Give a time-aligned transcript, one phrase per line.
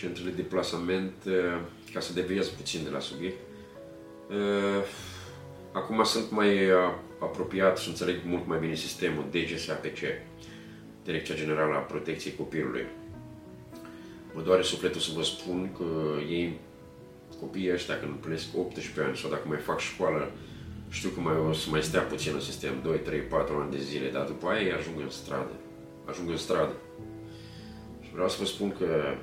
[0.00, 1.60] centrele de plasament, uh,
[1.92, 3.38] ca să deviez puțin de la subiect.
[4.28, 4.84] Uh,
[5.72, 6.70] acum sunt mai
[7.20, 9.98] apropiat și înțeleg mult mai bine sistemul DGSAPC,
[11.04, 12.86] Direcția Generală a Protecției Copilului.
[14.34, 15.84] Mă doare sufletul să vă spun că
[16.28, 16.58] ei,
[17.40, 20.30] copiii ăștia, când împlinesc 18 ani sau dacă mai fac școală,
[20.88, 23.78] știu că mai o să mai stea puțin în sistem, 2, 3, 4 ani de
[23.78, 25.52] zile, dar după aia ei ajung în stradă.
[26.04, 26.72] Ajung în stradă.
[28.00, 29.16] Și vreau să vă spun că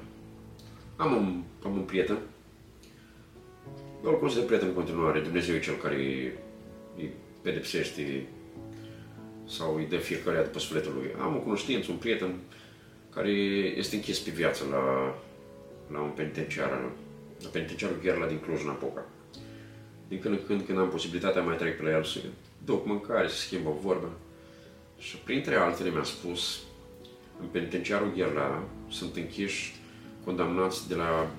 [0.96, 2.18] am un, am un prieten,
[4.04, 6.32] eu îl consider prieten în continuare, Dumnezeu e cel care îi,
[6.98, 8.28] îi pedepsește
[9.46, 11.10] sau îi dă fiecare după sufletul lui.
[11.22, 12.36] Am o cunoștință, un prieten
[13.14, 13.30] care
[13.78, 15.16] este închis pe viață la,
[15.92, 16.70] la un penitenciar,
[17.42, 19.06] la penitenciarul Gherla din Cluj-Napoca.
[20.08, 22.20] Din când în când, când am posibilitatea, mai trec pe la el să
[22.66, 24.12] duc mâncare, să schimbă o vorbă.
[24.98, 26.60] Și printre altele mi-a spus,
[27.40, 29.76] în penitenciarul Gherla sunt închiși
[30.26, 31.30] condamnați de la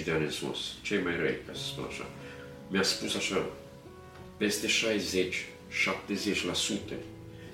[0.00, 2.06] 20-25 de ani în sus, cei mai răi, ca să spun așa.
[2.70, 3.46] Mi-a spus așa,
[4.36, 4.70] peste 60-70%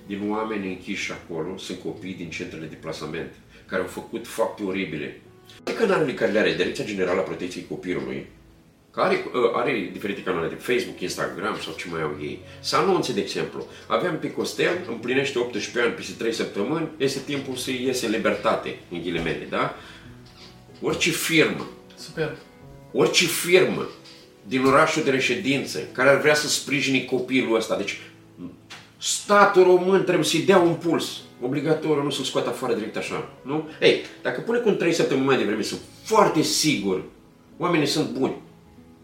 [0.08, 3.32] din oameni închiși acolo sunt copii din centrele de plasament,
[3.66, 5.20] care au făcut fapte oribile.
[5.78, 8.26] Canalele care le are Direcția Generală a Protecției Copilului,
[8.90, 13.12] care are, are diferite canale de Facebook, Instagram sau ce mai au ei, să anunțe,
[13.12, 18.06] de exemplu, aveam pe Costel, împlinește 18 ani peste 3 săptămâni, este timpul să iese
[18.06, 19.74] în libertate, în ghilimele, da?
[20.82, 22.36] Orice firmă, Super.
[22.92, 23.88] orice firmă
[24.46, 28.00] din orașul de reședință care ar vrea să sprijini copilul ăsta, deci
[28.98, 31.20] statul român trebuie să-i dea un puls.
[31.42, 33.68] Obligatoriu, nu să-l scoată afară direct așa, nu?
[33.80, 37.02] Ei, dacă pune cu 3 săptămâni mai devreme, sunt foarte sigur,
[37.56, 38.34] oamenii sunt buni,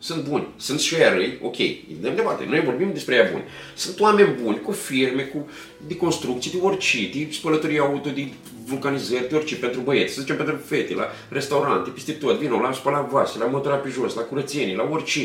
[0.04, 1.56] sunt buni, sunt și aia răi, ok,
[2.00, 3.44] de debate, noi vorbim despre ea buni.
[3.74, 5.48] Sunt oameni buni, cu firme, cu
[5.86, 8.28] de construcții, de orice, de spălătorie auto, de
[8.66, 12.72] vulcanizări, de orice, pentru băieți, să zicem pentru fete, la restaurante, peste tot, vino, la
[12.72, 15.20] spălat vase, la motora pe jos, la curățenie, la orice.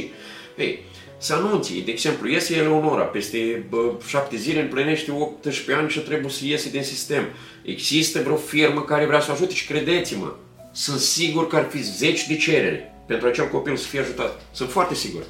[0.58, 0.84] Ei,
[1.18, 6.32] să anunți, de exemplu, iese Eleonora, peste bă, șapte zile împlinește 18 ani și trebuie
[6.32, 7.24] să iese din sistem.
[7.64, 10.36] Există vreo firmă care vrea să ajute și credeți-mă,
[10.72, 14.46] sunt sigur că ar fi zeci de cereri pentru acel copil să fie ajutat.
[14.52, 15.24] Sunt foarte sigur.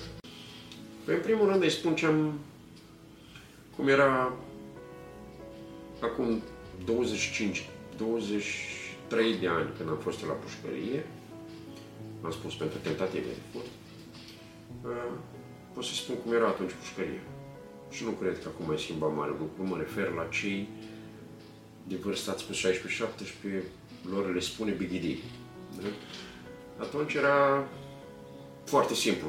[1.06, 2.40] Păi, în primul rând, îi spun ce am...
[3.76, 4.34] cum era
[6.02, 6.44] acum
[6.86, 11.06] 25, 23 de ani când am fost la pușcărie.
[12.22, 13.72] Am spus pentru tentative de furt.
[14.84, 15.12] Uh,
[15.74, 17.22] pot să spun cum era atunci pușcărie.
[17.90, 19.64] Și nu cred că acum mai schimba mare lucru.
[19.64, 20.70] Mă refer la cei
[21.88, 22.54] de vârstați pe
[23.60, 23.64] 16-17,
[24.12, 25.18] lor le spune bigidi.
[25.82, 25.88] Da?
[26.80, 27.68] Atunci era
[28.66, 29.28] foarte simplu.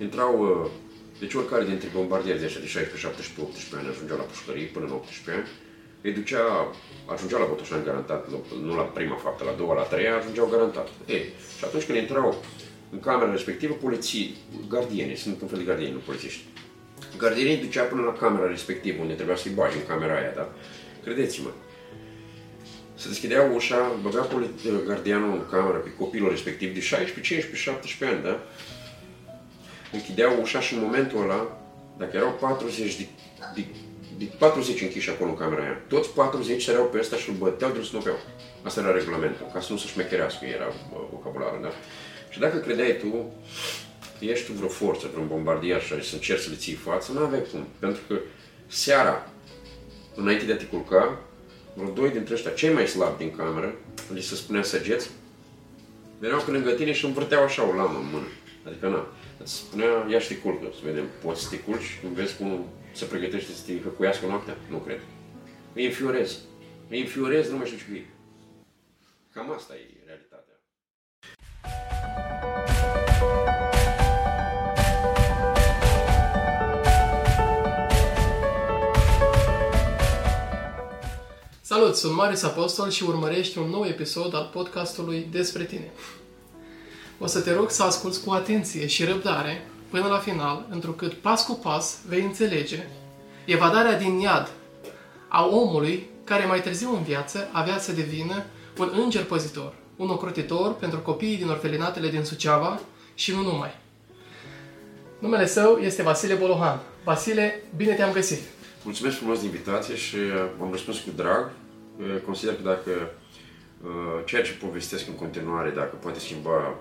[0.00, 0.70] Intrau, uh,
[1.18, 4.84] deci oricare dintre bombardieri de așa de 16, 17, 18 ani ajungeau la pușcărie până
[4.86, 5.48] în 18 ani,
[6.02, 6.44] îi ducea,
[7.14, 8.22] ajungeau la Botoșani garantat,
[8.62, 10.88] nu la prima faptă, la a doua, la a treia, ajungeau garantat.
[11.06, 11.24] Ei,
[11.58, 12.42] și atunci când intrau
[12.92, 14.36] în camera respectivă, poliții,
[14.68, 16.44] gardieni, sunt un fel de gardieni, nu polițiști.
[17.16, 20.52] Gardienii ducea până la camera respectivă, unde trebuia să-i bagi în camera aia, da?
[21.04, 21.50] Credeți-mă,
[22.94, 24.28] se deschidea ușa, băga
[24.86, 28.40] gardianul în cameră pe copilul respectiv de 16, 15, 17 ani, da?
[29.92, 31.58] Închidea ușa și în momentul ăla,
[31.98, 33.06] dacă erau 40 de,
[33.54, 33.64] de,
[34.18, 37.70] de 40 închiși acolo în camera aia, toți 40 săreau pe ăsta și îl băteau
[37.70, 38.18] de snopeau.
[38.62, 40.72] Asta era regulamentul, ca să nu se șmecherească, era
[41.10, 41.70] vocabularul, da?
[42.30, 43.32] Și dacă credeai tu
[44.18, 47.18] că ești tu vreo forță, vreun bombardier și să încerci să le ții față, nu
[47.18, 47.66] aveai cum.
[47.78, 48.18] Pentru că
[48.66, 49.30] seara,
[50.14, 51.18] înainte de a te culca,
[51.74, 53.74] vreo doi dintre ăștia, cei mai slabi din cameră,
[54.12, 55.10] li se spunea săgeți,
[56.18, 58.26] veneau pe lângă tine și învârteau așa o lamă în mână.
[58.66, 59.06] Adică, na,
[59.38, 62.66] îți spunea, ia și te culcă, să vedem, poți să te culci, când vezi cum
[62.92, 64.56] se pregătește să te hăcuiască noaptea?
[64.70, 65.00] Nu cred.
[65.72, 66.38] Îi înfiorez.
[66.88, 68.04] Îi înfiorez, nu mai știu ce e.
[69.32, 70.03] Cam asta e
[81.74, 85.90] Salut, sunt Marius Apostol și urmărești un nou episod al podcastului Despre tine.
[87.18, 91.46] O să te rog să asculți cu atenție și răbdare până la final, întrucât pas
[91.46, 92.86] cu pas vei înțelege
[93.44, 94.50] evadarea din iad
[95.28, 98.44] a omului care mai târziu în viață avea să devină
[98.78, 102.80] un înger păzitor, un ocrotitor pentru copiii din orfelinatele din Suceava
[103.14, 103.80] și nu numai.
[105.18, 106.80] Numele său este Vasile Bolohan.
[107.04, 108.40] Vasile, bine te-am găsit!
[108.82, 110.16] Mulțumesc frumos de invitație și
[110.60, 111.50] am răspuns cu drag.
[112.24, 113.10] Consider că dacă
[114.24, 116.74] ceea ce povestesc în continuare, dacă poate schimba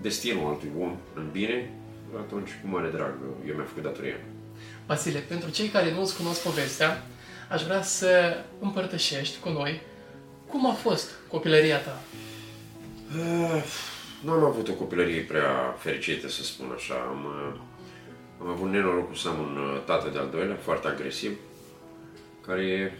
[0.00, 1.70] destinul altui om în bine,
[2.18, 3.14] atunci cu mare drag
[3.48, 4.16] eu mi-am făcut datoria.
[4.86, 7.06] Vasile, pentru cei care nu-ți cunosc povestea,
[7.48, 9.80] aș vrea să împărtășești cu noi
[10.48, 12.00] cum a fost copilăria ta.
[13.16, 13.62] Uh,
[14.24, 16.94] nu am avut o copilărie prea fericită, să spun așa.
[16.94, 17.60] Am, uh,
[18.40, 21.38] am avut nenorocul să am un uh, tată de-al doilea, foarte agresiv,
[22.46, 22.98] care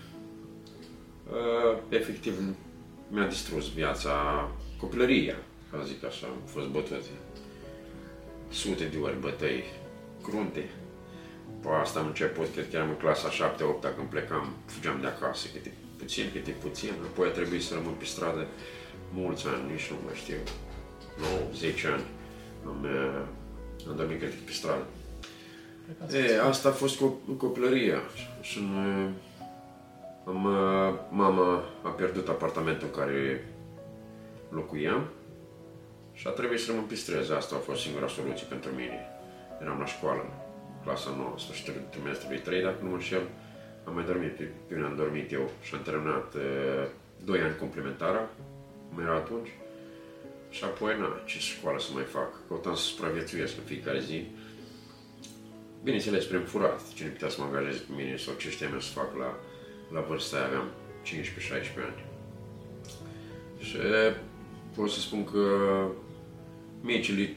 [1.31, 2.35] uh, efectiv
[3.09, 4.12] mi-a distrus viața,
[4.81, 5.37] copilăria,
[5.71, 6.26] ca să zic așa.
[6.26, 7.03] Am fost bătut
[8.50, 9.65] sute de ori bătăi
[10.23, 10.71] crunte.
[11.62, 15.47] Pe asta am început, cred că eram în clasa 7-8 când plecam, fugeam de acasă,
[15.53, 16.93] câte puțin, câte puțin.
[17.03, 18.47] Apoi a trebuit să rămân pe stradă
[19.12, 20.37] mulți ani, nici nu mai știu,
[21.19, 22.05] 9, 10 ani.
[22.67, 23.23] Am, uh,
[23.88, 24.87] am dormit cred pe stradă.
[26.12, 28.00] E, asta a fost co- copilăria.
[28.41, 29.11] Și în, uh,
[30.26, 33.44] am, uh, mama a pierdut apartamentul în care
[34.49, 35.09] locuiam
[36.12, 37.32] și a trebuit să rămân pe străzi.
[37.32, 38.99] Asta a fost singura soluție pentru mine.
[39.61, 40.25] Eram la școală,
[40.82, 43.23] clasa 9, sfârșitul trimestrului 3, dacă nu mă înșel.
[43.85, 46.87] Am mai dormit, pe, pe am dormit eu și am terminat uh,
[47.25, 48.29] 2 ani complementara,
[48.88, 49.49] cum era atunci.
[50.50, 52.31] Și apoi, na, ce școală să mai fac?
[52.49, 54.26] Căutam să supraviețuiesc în fiecare zi.
[55.82, 56.81] Bineînțeles, prin furat.
[56.94, 59.37] Cine putea să mă angajeze pe mine sau ce știam eu să fac la,
[59.92, 60.69] la vârsta aia, aveam
[61.04, 61.10] 15-16
[61.76, 62.04] ani.
[63.58, 63.76] Și
[64.75, 65.40] pot să spun că
[66.81, 67.36] micile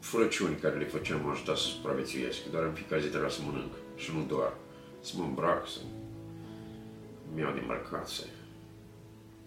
[0.00, 2.50] furăciuni care le făceam m-au ajutat să supraviețuiesc.
[2.50, 4.52] Doar în fiecare zi trebuia să mănânc și nu doar.
[5.00, 5.78] Să mă îmbrac, să
[7.34, 8.24] mi iau de îmbrăcat, să...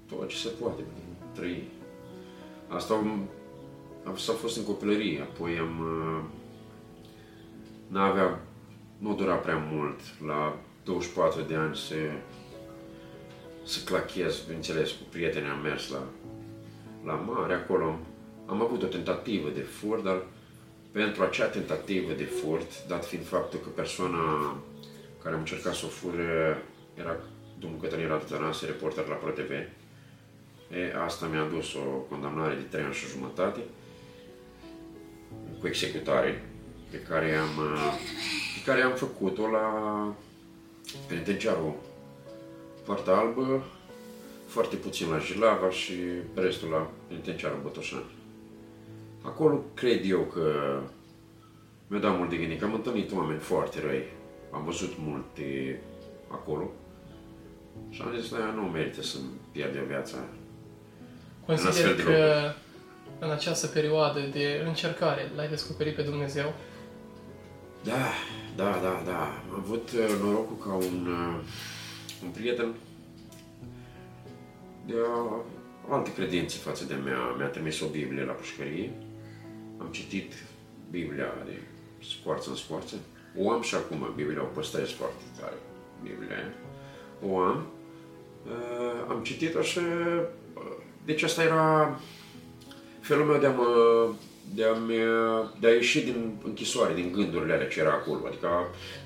[0.09, 0.81] Tot ce se poate
[1.33, 1.63] trăi.
[2.67, 3.29] Asta am,
[4.13, 5.79] asta a fost în copilărie, apoi am...
[5.79, 6.23] uh,
[7.87, 8.41] N-avea,
[8.97, 11.95] nu dura prea mult, la 24 de ani să,
[13.65, 16.03] să clachez, bineînțeles, cu prietenii am mers la,
[17.05, 17.83] la mare, acolo.
[17.83, 17.99] Am,
[18.45, 20.23] am avut o tentativă de furt, dar
[20.91, 24.55] pentru acea tentativă de furt, dat fiind faptul că persoana
[25.23, 27.17] care am încercat să o fure era
[27.59, 29.67] domnul Cătălin Radu Tănase, reporter la ProTV, e,
[31.05, 31.79] asta mi-a dus o
[32.09, 33.59] condamnare de 3 ani și jumătate
[35.59, 36.43] cu executare
[36.91, 37.93] pe care am, uh,
[38.55, 39.67] pe care am făcut-o la
[41.07, 41.73] penitenciarul
[42.85, 43.63] Poarta Albă,
[44.47, 45.93] foarte puțin la Jilava și
[46.33, 48.17] restul la penitenciarul Botoșani.
[49.21, 50.79] Acolo cred eu că
[51.87, 54.03] mi-a dat mult de gândit, că am întâlnit oameni foarte răi,
[54.51, 55.79] am văzut multe
[56.27, 56.71] acolo.
[57.89, 60.17] Și am zis, "Da, nu merită să-mi pierd eu viața.
[61.45, 62.51] În astfel Consider de că
[63.19, 66.53] în această perioadă de încercare l-ai descoperit pe Dumnezeu?
[67.83, 68.11] Da,
[68.59, 69.21] da, da, da.
[69.51, 71.39] Am avut uh, norocul ca un, uh,
[72.23, 72.73] un prieten
[74.85, 75.39] de uh,
[75.89, 77.19] alte credințe față de mea.
[77.37, 78.91] Mi-a trimis o Biblie la pușcărie.
[79.77, 80.33] Am citit
[80.89, 81.61] Biblia de
[82.09, 82.95] scoarță în scoarță.
[83.37, 85.57] O am și acum, Biblia o păstrez foarte tare.
[86.03, 86.53] Biblia aia.
[87.31, 87.65] O am.
[88.45, 89.77] Uh, am citit-o și...
[89.77, 90.23] uh,
[91.05, 91.99] Deci asta era
[92.99, 93.65] felul meu de a mă
[94.55, 94.77] de a,
[95.59, 98.47] de a ieși din închisoare, din gândurile alea ce era acolo, adică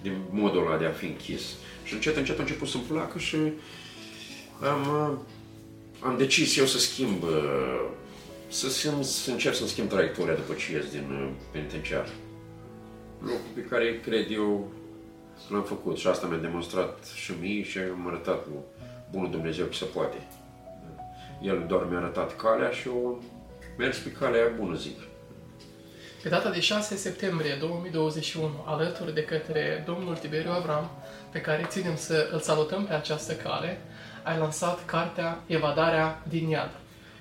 [0.02, 1.42] din modul ăla de a fi închis.
[1.84, 3.38] Și încet, încet a început să-mi placă și
[4.62, 4.86] am,
[6.00, 7.24] am decis eu să schimb,
[8.48, 12.10] să, schimb, să încep să-mi schimb traiectoria după ce ies din uh, penitenciar.
[13.20, 14.72] Lucru pe care cred eu
[15.48, 18.60] că l-am făcut și asta mi-a demonstrat și mie și am arătat lui
[19.12, 20.28] Bunul Dumnezeu că se poate.
[21.42, 23.24] El doar mi-a arătat calea și eu
[23.78, 25.00] mers pe calea aia bună, zic.
[26.24, 30.92] Pe data de 6 septembrie 2021, alături de către domnul Tiberiu Avram,
[31.32, 33.82] pe care ținem să îl salutăm pe această cale,
[34.24, 36.72] ai lansat cartea Evadarea din iad.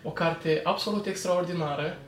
[0.02, 1.98] O carte absolut extraordinară,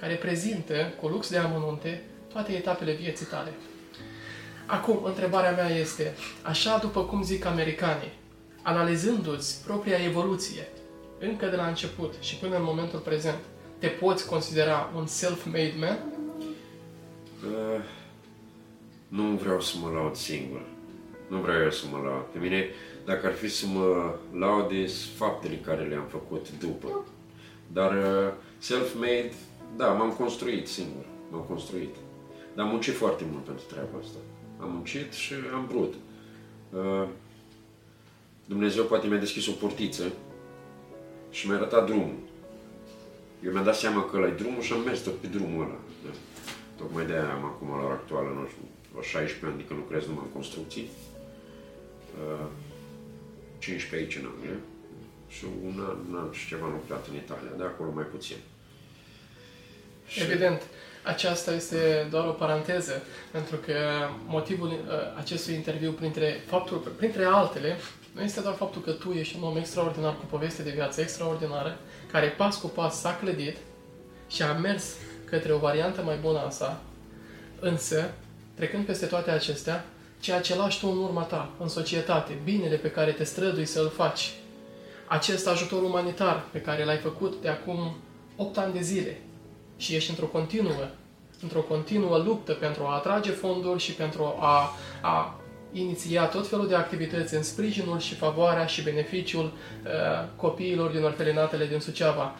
[0.00, 2.02] care prezintă, cu lux de amănunte,
[2.32, 3.50] toate etapele vieții tale.
[4.66, 8.12] Acum, întrebarea mea este, așa după cum zic americanii,
[8.62, 10.68] analizându-ți propria evoluție,
[11.18, 13.38] încă de la început și până în momentul prezent,
[13.78, 16.13] te poți considera un self-made man?
[17.44, 17.82] Uh,
[19.08, 20.60] nu vreau să mă laud singur.
[21.28, 22.24] Nu vreau eu să mă laud.
[22.32, 22.68] Pe mine,
[23.04, 27.06] dacă ar fi să mă laude, sunt faptele care le-am făcut după.
[27.72, 29.32] Dar uh, self-made,
[29.76, 31.04] da, m-am construit singur.
[31.30, 31.94] M-am construit.
[32.54, 34.18] Dar am muncit foarte mult pentru treaba asta.
[34.60, 35.94] Am muncit și am vrut.
[36.72, 37.08] Uh,
[38.44, 40.12] Dumnezeu poate mi-a deschis o portiță
[41.30, 42.14] și mi-a arătat drumul.
[43.44, 45.78] Eu mi-am dat seama că ăla e drumul și am mers tot pe drumul ăla.
[46.76, 46.82] Da.
[46.82, 50.02] Tocmai de-aia am acum la ora actuală, nu știu, vreo 16 ani de când lucrez
[50.06, 50.86] numai în construcții.
[52.22, 52.46] Uh,
[53.58, 54.58] 15 aici în Anglia
[55.28, 58.36] și un an, un an și ceva am lucrat în Italia, de acolo mai puțin.
[60.06, 60.62] Și- Evident,
[61.02, 63.74] aceasta este doar o paranteză, pentru că
[64.26, 64.76] motivul uh,
[65.18, 67.76] acestui interviu, printre, faptul, printre altele,
[68.14, 71.78] nu este doar faptul că tu ești un om extraordinar cu poveste de viață extraordinară,
[72.12, 73.56] care pas cu pas s-a clădit
[74.28, 74.96] și a mers
[75.34, 76.80] către o variantă mai bună a sa,
[77.60, 78.10] însă,
[78.54, 79.84] trecând peste toate acestea,
[80.20, 83.90] ceea ce lași tu în urma ta, în societate, binele pe care te strădui să-l
[83.90, 84.32] faci,
[85.06, 87.96] acest ajutor umanitar pe care l-ai făcut de acum
[88.36, 89.20] 8 ani de zile
[89.76, 90.88] și ești într-o continuă,
[91.42, 94.70] într-o continuă luptă pentru a atrage fonduri și pentru a,
[95.02, 95.40] a
[95.72, 101.66] iniția tot felul de activități în sprijinul și favoarea și beneficiul uh, copiilor din orfelinatele
[101.66, 102.34] din Suceava.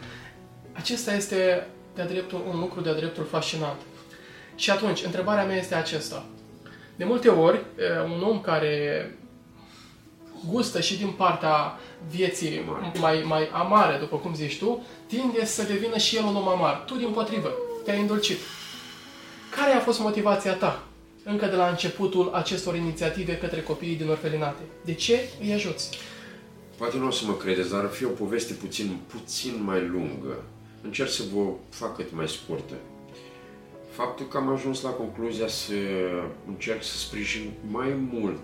[0.73, 3.81] Acesta este de-a dreptul, un lucru de-a dreptul fascinant.
[4.55, 6.27] Și atunci, întrebarea mea este acesta.
[6.97, 9.09] De multe ori, uh, un om care
[10.51, 11.79] gustă și din partea
[12.11, 12.71] vieții
[13.01, 16.83] mai, mai amare, după cum zici tu, tinde să devină și el un om amar.
[16.87, 17.53] Tu, din potrivă,
[17.85, 18.39] te-ai îndulcit.
[19.57, 20.83] Care a fost motivația ta
[21.25, 24.63] încă de la începutul acestor inițiative către copiii din orfelinate?
[24.85, 25.99] De ce îi ajuți?
[26.77, 30.43] Poate nu o să mă credeți, dar ar fi o poveste puțin, puțin mai lungă.
[30.85, 32.75] Încerc să vă fac cât mai scurtă.
[33.91, 35.75] Faptul că am ajuns la concluzia să
[36.47, 38.41] încerc să sprijin mai mult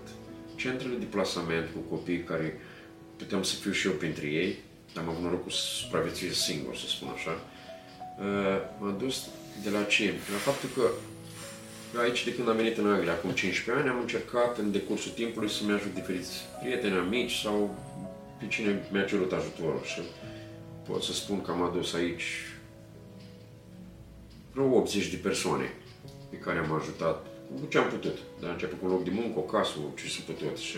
[0.55, 2.59] centrele de plasament cu copii care
[3.17, 4.57] puteam să fiu și eu printre ei,
[4.97, 9.27] am avut norocul să supraviețuiesc singur, să spun așa, uh, m-a dus
[9.63, 10.05] de la ce?
[10.05, 10.89] De la faptul că
[12.01, 15.49] aici, de când am venit în Anglia, acum 15 ani, am încercat în decursul timpului
[15.49, 17.75] să-mi ajut diferiți prieteni, amici sau
[18.39, 20.01] pe cine mi-a cerut ajutorul și
[20.87, 22.23] pot să spun că am adus aici
[24.53, 25.73] vreo 80 de persoane
[26.29, 27.25] pe care am ajutat
[27.59, 28.17] cu ce am putut.
[28.39, 28.49] Da?
[28.49, 30.77] Început cu un loc de muncă, o casă, ce s-a putut și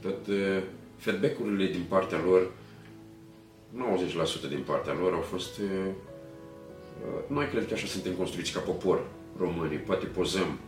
[0.00, 0.62] tot uh,
[0.96, 2.50] feedback-urile din partea lor,
[4.46, 8.60] 90% din partea lor au fost uh, uh, noi cred că așa suntem construiți ca
[8.60, 9.06] popor
[9.38, 9.78] românii.
[9.78, 10.58] Poate pozăm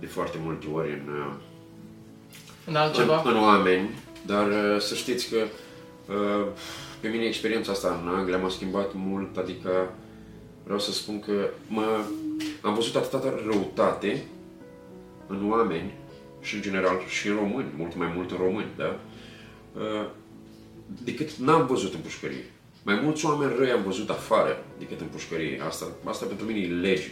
[0.00, 1.32] de foarte multe ori în, uh,
[2.66, 3.22] în, altceva.
[3.24, 3.90] în, în oameni,
[4.26, 5.36] dar uh, să știți că
[6.12, 6.46] uh,
[7.00, 9.94] pe mine experiența asta în Anglia m-a schimbat mult, adică
[10.64, 12.04] vreau să spun că mă,
[12.60, 14.24] am văzut atâta răutate
[15.26, 15.94] în oameni
[16.40, 19.00] și în general și în români, mult mai mult în români, da?
[19.76, 20.06] Uh,
[21.04, 22.44] decât n-am văzut în pușcărie.
[22.82, 25.60] Mai mulți oameni răi am văzut afară decât în pușcărie.
[25.66, 27.10] Asta, asta pentru mine e lege.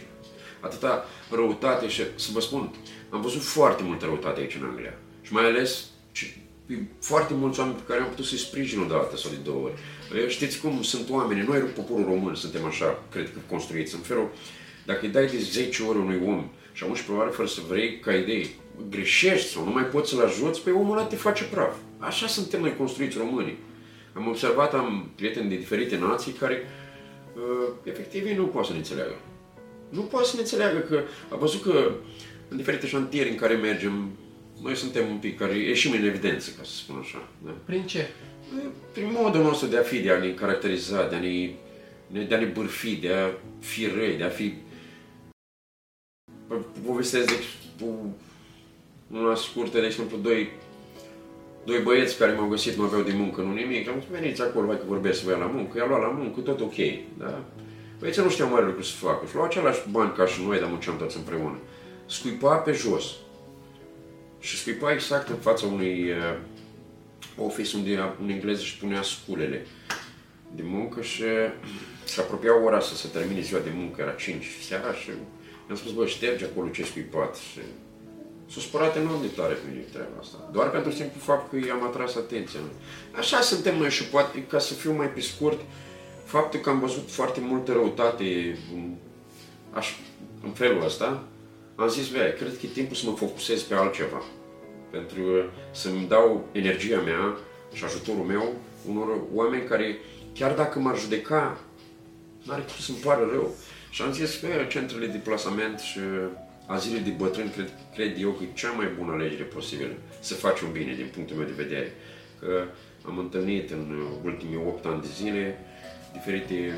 [0.59, 2.75] Atâta răutate și să vă spun,
[3.09, 4.93] am văzut foarte multă răutate aici în Anglia.
[5.21, 5.85] Și mai ales
[6.99, 9.73] foarte mulți oameni pe care am putut să-i sprijin o dată sau de două ori.
[10.29, 14.29] Știți cum sunt oamenii, noi poporul român suntem așa, cred că construiți în felul,
[14.85, 18.13] dacă îi dai de 10 ori unui om și 11 ori fără să vrei ca
[18.13, 18.49] idei,
[18.89, 21.75] greșești sau nu mai poți să-l ajuți, pe omul ăla te face praf.
[21.97, 23.57] Așa suntem noi construiți românii.
[24.13, 26.61] Am observat, am prieteni de diferite nații care
[27.35, 29.15] uh, efectiv ei nu pot să ne înțeleagă.
[29.89, 31.91] Nu pot să ne înțeleagă că a văzut că
[32.47, 34.11] în diferite șantieri în care mergem,
[34.63, 37.27] noi suntem un pic care ieșim în evidență, ca să spun așa.
[37.45, 37.51] Da?
[37.65, 38.07] Prin ce?
[38.93, 42.39] Prin modul nostru de a fi, de a ne caracteriza, de a ne, de a
[42.39, 44.53] ne bârfi, de a fi răi, de a fi...
[46.85, 47.27] Povestesc
[47.77, 47.85] de
[49.11, 50.49] una scurtă, de exemplu, doi
[51.65, 54.65] doi băieți care m-au găsit, nu aveau de muncă, nu nimic, am zis, veniți acolo,
[54.65, 56.75] vai că vorbesc să la muncă, i-a luat la muncă, tot ok,
[57.17, 57.43] da?
[57.99, 60.69] Băieții nu știau mare lucru să facă și luau același bani ca și noi, dar
[60.69, 61.57] munceam toți împreună.
[62.05, 63.15] Scuipa pe jos
[64.39, 66.37] și scuipa exact în fața unui uh,
[67.37, 69.65] office unde un englez își punea sculele
[70.55, 71.23] de muncă și
[72.03, 75.09] se apropia ora să se termine ziua de muncă, era 5 seara și
[75.65, 77.59] mi-am spus, bă, șterge acolo ce scuipat și
[78.51, 80.49] S-a supărat enorm de tare pe mine treaba asta.
[80.51, 82.59] Doar pentru simplu fapt că i-am atras atenția.
[83.17, 85.59] Așa suntem noi și poate, ca să fiu mai pe scurt,
[86.25, 88.93] faptul că am văzut foarte multă răutate în,
[89.71, 89.87] aș,
[90.43, 91.23] în felul ăsta,
[91.79, 94.21] am zis, băi, cred că e timpul să mă focusez pe altceva.
[94.91, 95.21] Pentru
[95.71, 97.37] să-mi dau energia mea
[97.73, 98.53] și ajutorul meu
[98.87, 99.97] unor oameni care,
[100.33, 101.59] chiar dacă m-ar judeca,
[102.43, 103.55] n-are cum să-mi pară rău.
[103.89, 105.99] Și am zis, băi, centrele de plasament și
[106.65, 110.59] azilul de bătrâni cred, cred eu că e cea mai bună alegere posibilă să faci
[110.59, 111.93] un bine din punctul meu de vedere.
[112.39, 112.63] Că
[113.05, 115.65] am întâlnit în ultimii 8 ani de zile
[116.13, 116.73] diferite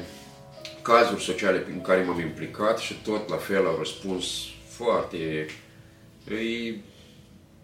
[0.81, 4.25] cazuri sociale în care m-am implicat și tot la fel au răspuns
[4.83, 5.47] foarte...
[6.27, 6.75] E,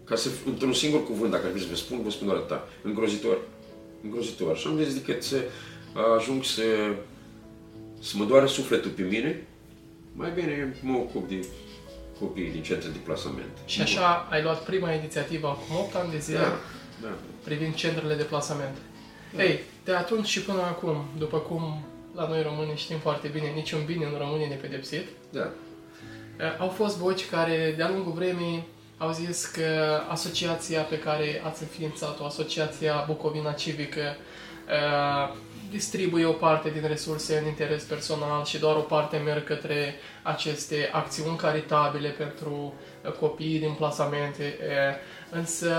[0.03, 2.67] ca să, într-un singur cuvânt, dacă ar fi să vă spun, vă spun doar atâta.
[2.81, 3.37] Îngrozitor.
[4.03, 4.57] Îngrozitor.
[4.57, 5.37] Și am zis decât să
[6.17, 6.63] ajung să,
[7.99, 9.47] să mă doare sufletul pe mine,
[10.13, 11.45] mai bine mă ocup de
[12.19, 13.57] copiii din centre de plasament.
[13.65, 16.59] Și așa ai luat prima inițiativă acum 8 ani de zile da,
[17.01, 17.13] da.
[17.43, 18.77] privind centrele de plasament.
[19.35, 19.43] Da.
[19.43, 21.83] Ei, de atunci și până acum, după cum
[22.15, 25.05] la noi români știm foarte bine, niciun bine nu rămâne nepedepsit.
[25.29, 25.51] Da.
[26.59, 28.67] Au fost voci care de-a lungul vremii
[28.97, 34.15] au zis că asociația pe care ați înființat-o, Asociația Bucovina Civică,
[34.67, 35.35] uh,
[35.71, 40.89] distribuie o parte din resurse în interes personal și doar o parte merg către aceste
[40.91, 42.73] acțiuni caritabile pentru
[43.05, 44.57] uh, copiii din plasamente.
[45.31, 45.71] Însă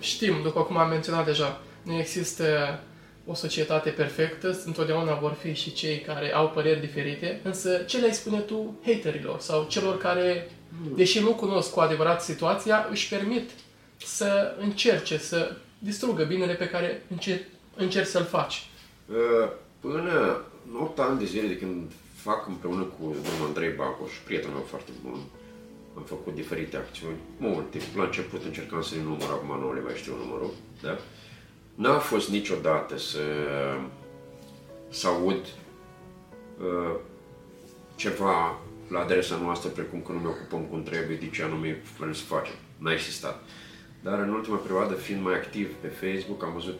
[0.00, 2.78] știm, după cum am menționat deja, nu există
[3.26, 8.14] o societate perfectă, întotdeauna vor fi și cei care au păreri diferite, însă ce le-ai
[8.14, 10.50] spune tu haterilor sau celor care,
[10.94, 13.50] deși nu cunosc cu adevărat situația, își permit
[13.96, 17.44] să încerce să distrugă binele pe care încerci,
[17.76, 18.66] încerci să-l faci?
[19.08, 19.48] Uh,
[19.80, 20.40] până
[20.80, 24.90] 8 ani de zile de când fac împreună cu domnul Andrei Bacoș, prietenul meu foarte
[25.02, 25.18] bun,
[25.96, 27.78] am făcut diferite acțiuni, multe.
[27.96, 30.50] La început încercam să-i număr, acum nu le mai știu numărul,
[30.82, 30.98] da?
[31.74, 33.18] N-a fost niciodată să,
[34.88, 35.46] să aud
[36.58, 36.94] uh,
[37.96, 42.12] ceva la adresa noastră, precum că nu ne ocupăm cum trebuie, de ce anume vrem
[42.12, 42.54] să facem.
[42.78, 43.42] N-a existat.
[44.02, 46.78] Dar în ultima perioadă, fiind mai activ pe Facebook, am văzut,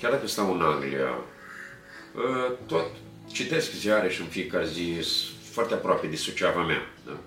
[0.00, 2.86] chiar dacă stau în Anglia, uh, tot
[3.26, 5.08] citesc ziare și în fiecare zi
[5.50, 6.80] foarte aproape de Suceava mea.
[7.06, 7.18] Da?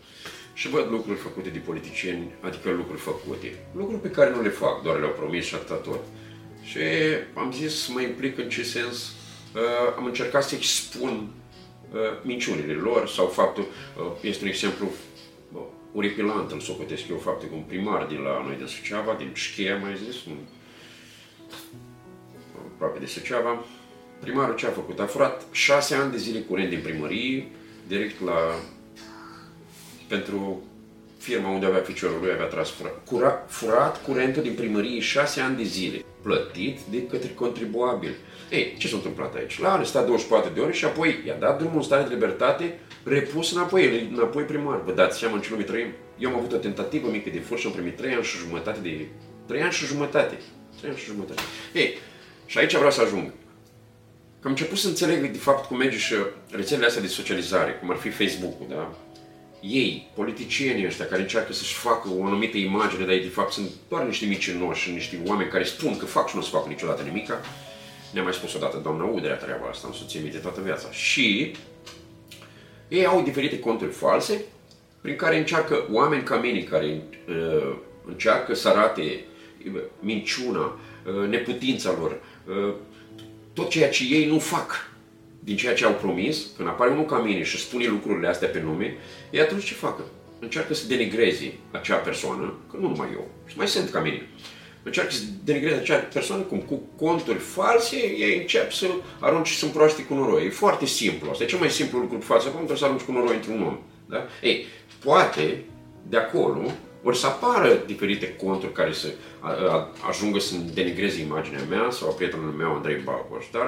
[0.60, 3.50] și văd lucruri făcute de politicieni, adică lucruri făcute.
[3.76, 6.00] Lucruri pe care nu le fac, doar le-au promis și atâta tot.
[6.70, 6.80] Și
[7.34, 8.98] am zis să mă implic în ce sens
[9.56, 11.28] uh, am încercat să expun
[11.92, 14.92] uh, minciunile lor sau faptul, uh, este un exemplu
[15.54, 15.62] uh,
[15.92, 19.78] uripilant, îl socotesc eu, faptul că un primar din la noi din Suceava, din Șchea,
[19.78, 20.38] mai zis, un,
[22.74, 23.66] aproape de Suceava,
[24.20, 25.00] primarul ce a făcut?
[25.00, 27.48] A furat șase ani de zile curent din primărie,
[27.88, 28.60] direct la
[30.08, 30.64] pentru
[31.18, 35.58] firma unde avea ficiorul lui, avea tras furat, cura, furat curentul din primărie șase ani
[35.58, 38.16] de zile, plătit de către contribuabil.
[38.50, 39.60] Ei, ce s-a întâmplat aici?
[39.60, 43.52] L-a arestat 24 de ore și apoi i-a dat drumul în stare de libertate, repus
[43.52, 44.82] înapoi, înapoi primar.
[44.86, 45.88] Vă dați seama în ce lume trăim?
[46.18, 48.80] Eu am avut o tentativă mică de furt și am primit 3 ani și jumătate
[48.80, 49.08] de...
[49.48, 50.40] 3 ani și jumătate.
[50.78, 51.42] 3 ani și jumătate.
[51.74, 51.98] Ei,
[52.46, 53.32] și aici vreau să ajung.
[54.42, 56.14] Că am început să înțeleg de fapt cum merge și
[56.52, 58.98] rețelele astea de socializare, cum ar fi Facebook-ul, da?
[59.62, 63.70] Ei, politicienii ăștia care încearcă să-și facă o anumită imagine, dar ei de fapt sunt
[63.90, 67.02] doar niște micinoși și niște oameni care spun că fac și nu se fac niciodată
[67.02, 67.42] nimica.
[68.14, 70.92] Ne-a mai spus odată doamna Udrea treaba asta, am soție minte toată viața.
[70.92, 71.56] Și
[72.88, 74.44] ei au diferite conturi false
[75.02, 79.20] prin care încearcă oameni ca mine care uh, încearcă să arate
[79.74, 82.74] uh, minciuna, uh, neputința lor, uh,
[83.54, 84.90] tot ceea ce ei nu fac
[85.40, 88.62] din ceea ce au promis, când apare unul ca mine și spune lucrurile astea pe
[88.62, 88.98] nume,
[89.30, 90.04] ei atunci ce facă?
[90.40, 94.28] Încearcă să denigreze acea persoană, că nu numai eu, și mai sunt ca mine.
[94.84, 98.86] Încearcă să denigreze acea persoană cum cu conturi false, ei încep să
[99.20, 100.46] arunci și să proaște cu noroi.
[100.46, 101.30] E foarte simplu.
[101.30, 103.62] Asta e cel mai simplu lucru pe față, cum trebuie să arunci cu noroi într-un
[103.62, 103.80] om.
[104.06, 104.26] Da?
[104.42, 104.66] Ei,
[105.04, 105.64] poate
[106.10, 106.72] de acolo
[107.04, 109.08] ori să apară diferite conturi care să
[110.10, 113.68] ajungă să denigreze imaginea mea sau a prietenului meu, Andrei Bacoș, dar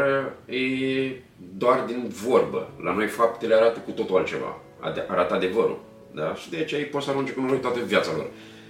[0.56, 1.12] e
[1.58, 2.72] doar din vorbă.
[2.84, 4.60] La noi faptele arată cu totul altceva.
[5.08, 5.80] Arată adevărul.
[6.12, 6.36] Da?
[6.36, 8.30] Și de aceea ei pot să arunce cu noi toată viața lor.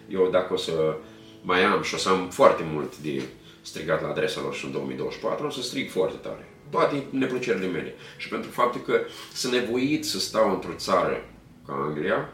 [0.09, 0.95] Eu dacă o să
[1.41, 3.21] mai am și o să am foarte mult de
[3.61, 6.49] strigat la adresa lor și în 2024, o să strig foarte tare.
[6.69, 7.93] Toate neplăcerile mele.
[8.17, 8.99] Și pentru faptul că
[9.33, 11.25] sunt nevoit să stau într-o țară
[11.67, 12.29] ca Anglia,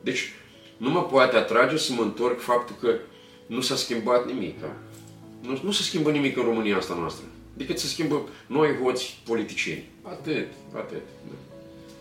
[0.00, 0.32] deci
[0.76, 2.94] nu mă poate atrage să mă întorc faptul că
[3.46, 4.60] nu s-a schimbat nimic.
[4.60, 4.76] Da?
[5.40, 7.24] Nu, nu se schimbă nimic în România asta noastră.
[7.54, 9.90] Decât să schimbă noi hoți politicieni.
[10.02, 11.02] Atât, atât.
[11.28, 11.51] Da.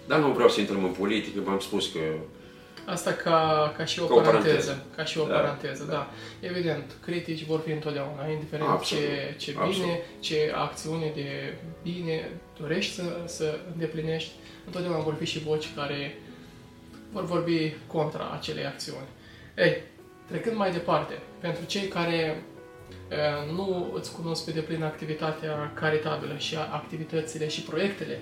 [0.08, 2.00] Dar nu vreau să intrăm în politică, v-am spus că
[2.86, 4.86] Asta ca, ca și o, ca paranteză, o paranteză.
[4.96, 5.92] Ca și o da, paranteză, da.
[5.92, 6.10] da.
[6.40, 9.04] Evident, critici vor fi întotdeauna, indiferent Absolut.
[9.04, 10.00] ce, ce bine, Absolut.
[10.20, 14.32] ce acțiune de bine dorești să, să îndeplinești,
[14.66, 16.18] întotdeauna vor fi și voci care
[17.12, 19.08] vor vorbi contra acelei acțiuni.
[19.58, 19.82] Ei,
[20.28, 22.44] trecând mai departe, pentru cei care
[23.10, 28.20] uh, nu îți cunosc pe deplin activitatea caritabilă și activitățile și proiectele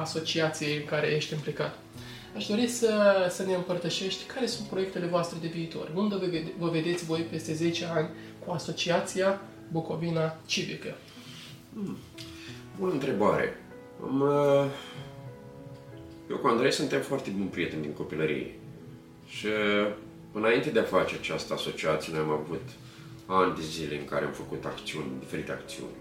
[0.00, 1.78] asociației în care ești implicat,
[2.36, 5.90] aș dori să, să ne împărtășești care sunt proiectele voastre de viitor.
[5.94, 6.26] Unde vă,
[6.58, 8.08] vă vedeți voi peste 10 ani
[8.44, 9.40] cu Asociația
[9.72, 10.96] Bucovina Civică?
[11.72, 11.96] Hmm.
[12.78, 13.56] Bună întrebare.
[14.02, 14.66] Am, uh
[16.30, 18.54] eu cu Andrei suntem foarte buni prieteni din copilărie.
[19.26, 19.46] Și
[20.32, 22.68] înainte de a face această asociație, noi am avut
[23.26, 25.96] ani de zile în care am făcut acțiuni, diferite acțiuni.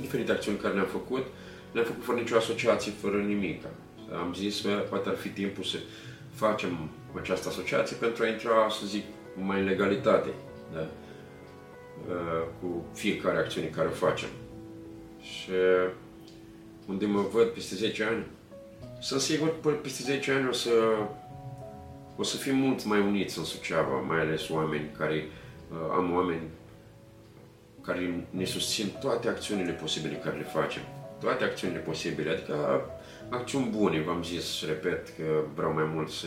[0.00, 1.26] Diferite acțiuni care le-am făcut,
[1.72, 3.62] le-am făcut fără nicio asociație, fără nimic.
[4.12, 5.76] Am zis că poate ar fi timpul să
[6.34, 9.04] facem această asociație pentru a intra, să zic,
[9.34, 10.28] mai în legalitate
[10.74, 10.88] da?
[12.60, 14.28] cu fiecare acțiune care o facem.
[15.20, 15.50] Și
[16.86, 18.26] unde mă văd peste 10 ani,
[19.00, 20.70] sunt sigur că peste 10 ani o să
[22.16, 25.28] o să fim mult mai uniți în Suceava, mai ales oameni care,
[25.70, 26.42] uh, am oameni
[27.80, 30.82] care ne susțin toate acțiunile posibile care le facem.
[31.22, 32.86] Toate acțiunile posibile, adică
[33.28, 36.26] acțiuni bune, v-am zis, repet, că vreau mai mult să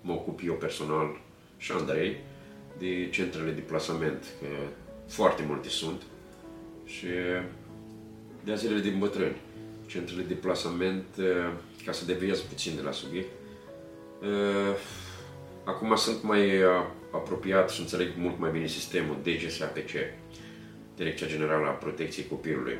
[0.00, 1.20] mă ocup eu personal
[1.56, 2.16] și Andrei
[2.78, 4.46] de centrele de plasament, că
[5.08, 6.02] foarte multe sunt
[6.84, 7.06] și
[8.44, 9.36] de zilele din bătrâni.
[9.86, 11.52] Centrele de plasament, uh,
[11.84, 13.30] ca să deviez puțin de la subiect,
[14.22, 14.76] uh,
[15.64, 16.68] acum sunt mai uh,
[17.12, 19.90] apropiat și înțeleg mult mai bine sistemul DGSAPC,
[20.96, 22.78] Direcția Generală a Protecției Copilului.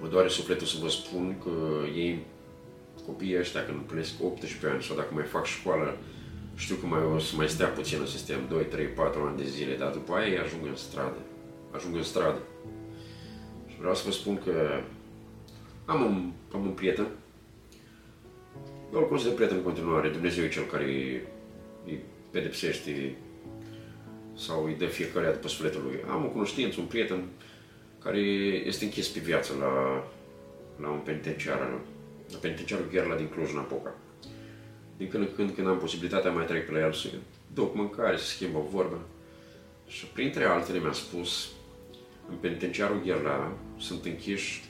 [0.00, 1.50] Mă doare sufletul să vă spun că
[1.94, 2.24] ei,
[3.06, 5.96] copiii ăștia, când împlinesc 18 ani sau dacă mai fac școală,
[6.54, 9.44] știu că mai o să mai stea puțin în sistem, 2, 3, 4 ani de
[9.44, 11.18] zile, dar după aia ei ajung în stradă.
[11.70, 12.38] Ajung în stradă.
[13.66, 14.80] Și vreau să vă spun că
[15.84, 17.06] am un, am un prieten,
[18.92, 20.84] eu îl consider prieten în continuare, Dumnezeu e cel care
[21.86, 21.98] îi
[22.30, 23.16] pedepsește
[24.36, 25.98] sau îi dă fiecare după sufletul lui.
[26.10, 27.24] Am o cunoștință, un prieten
[28.04, 28.18] care
[28.66, 30.04] este închis pe viață la,
[30.80, 31.58] la un penitenciar,
[32.30, 33.94] la penitenciarul Gherla din Cluj-Napoca.
[34.96, 37.08] Din când în când, când am posibilitatea, mai trec pe la el să
[37.54, 39.00] duc mâncare, să schimbă o vorbă.
[39.86, 41.48] Și printre altele mi-a spus,
[42.28, 44.62] în penitenciarul Gherla sunt închiși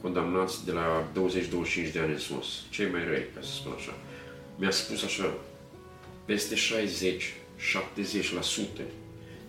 [0.00, 1.10] condamnați de la
[1.88, 3.94] 20-25 de ani în sus, cei mai răi, ca să spun așa.
[4.58, 5.34] Mi-a spus așa,
[6.24, 6.58] peste 60-70%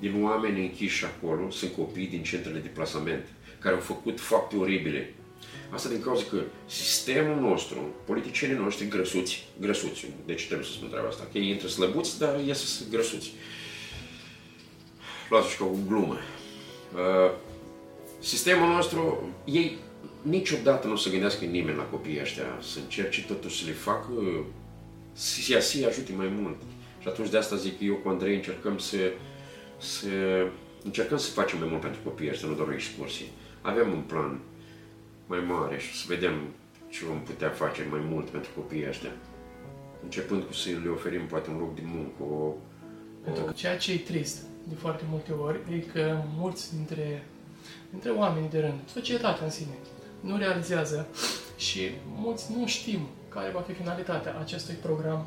[0.04, 3.26] din oameni închiși acolo sunt copii din centrele de plasament,
[3.60, 5.14] care au făcut fapte oribile.
[5.70, 11.08] Asta din cauza că sistemul nostru, politicienii noștri grăsuți, grăsuți, deci trebuie să spun treaba
[11.08, 13.32] asta, că ei intră slăbuți, dar ies grăsuți.
[15.30, 16.18] Luați-o și ca o glumă.
[16.94, 17.32] Uh,
[18.20, 19.78] sistemul nostru, ei
[20.22, 24.12] niciodată nu o să gândească nimeni la copiii ăștia, să încerce totuși să le facă,
[25.14, 26.58] să să ajute mai mult.
[27.02, 28.98] Și atunci de asta zic că eu cu Andrei încercăm să,
[29.84, 30.08] să
[30.84, 33.26] încercăm să facem mai mult pentru copiii ăștia, nu doar o excursie.
[33.62, 34.40] Avem un plan
[35.26, 36.34] mai mare și să vedem
[36.90, 39.12] ce vom putea face mai mult pentru copiii ăștia.
[40.04, 42.54] Începând cu să le oferim poate un loc de muncă, o,
[43.24, 47.24] Pentru că ceea ce e trist de foarte multe ori e că mulți dintre,
[47.90, 49.76] dintre oamenii de rând, societatea în sine,
[50.20, 51.08] nu realizează
[51.58, 55.26] și mulți nu știm care va fi finalitatea acestui program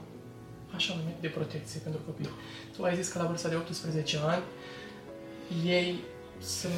[0.74, 2.30] așa numit de protecție pentru copii.
[2.76, 4.42] Tu ai zis că la vârsta de 18 ani
[5.64, 6.00] ei
[6.38, 6.72] sunt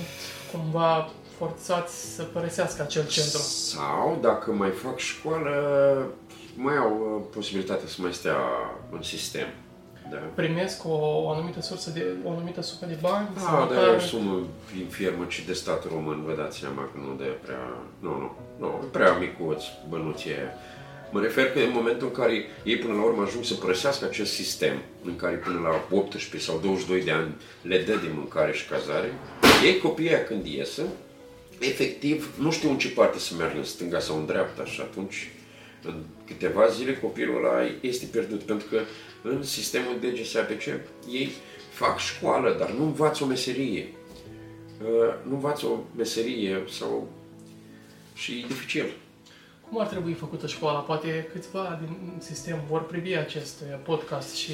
[0.52, 3.38] cumva forțați să părăsească acel centru.
[3.38, 5.52] Sau, dacă mai fac școală,
[6.54, 8.36] mai au uh, posibilitatea să mai stea
[8.90, 9.46] în sistem.
[10.10, 10.16] Da.
[10.34, 13.28] Primesc o, o anumită sursă de, o anumită sumă de bani?
[13.34, 14.46] Da, sau dar măcar- e o sumă
[14.76, 17.62] din firmă, ci de statul român, vă dați seama că nu de prea...
[17.98, 20.52] Nu, nu, nu, e prea micuț bănuții aia.
[21.10, 24.32] Mă refer că în momentul în care ei până la urmă ajung să părăsească acest
[24.32, 28.68] sistem, în care până la 18 sau 22 de ani le dă de mâncare și
[28.68, 29.12] cazare,
[29.64, 30.82] ei copiii aia când iesă,
[31.58, 35.30] efectiv nu știu în ce parte să meargă, în stânga sau în dreapta și atunci
[35.82, 35.94] în
[36.26, 38.80] câteva zile copilul ăla este pierdut, pentru că
[39.22, 40.62] în sistemul DGSAPC
[41.10, 41.30] ei
[41.72, 43.88] fac școală, dar nu învață o meserie.
[44.82, 47.08] Uh, Nu învață o meserie sau...
[48.14, 48.86] și e dificil.
[49.70, 50.78] Cum ar trebui făcută școala?
[50.78, 54.52] Poate câțiva din sistem vor privi acest uh, podcast și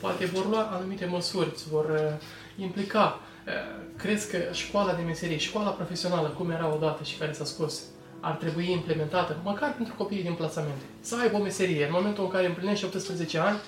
[0.00, 3.20] poate vor lua anumite măsuri, se vor uh, implica.
[3.46, 3.52] Uh,
[3.96, 7.82] Crezi că școala de meserie, școala profesională, cum era odată și care s-a scos,
[8.20, 10.84] ar trebui implementată, măcar pentru copiii din plasamente?
[11.00, 11.84] Să aibă o meserie.
[11.84, 13.58] În momentul în care împlinește 18 ani,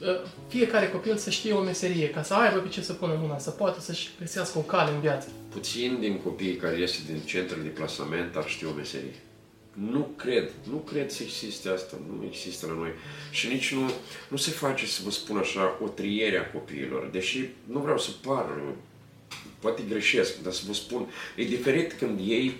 [0.00, 0.08] uh,
[0.48, 3.50] fiecare copil să știe o meserie, ca să aibă pe ce să pună mâna, să
[3.50, 5.28] poată să-și găsească o cale în viață.
[5.48, 9.14] Puțin din copiii care iese din centrele de plasament ar ști o meserie.
[9.72, 12.90] Nu cred, nu cred să existe asta, nu există la noi.
[13.30, 13.90] Și nici nu,
[14.28, 17.08] nu se face, să vă spun așa, o triere a copiilor.
[17.12, 18.46] Deși nu vreau să par,
[19.58, 21.06] poate greșesc, dar să vă spun,
[21.36, 22.54] e diferit când ei,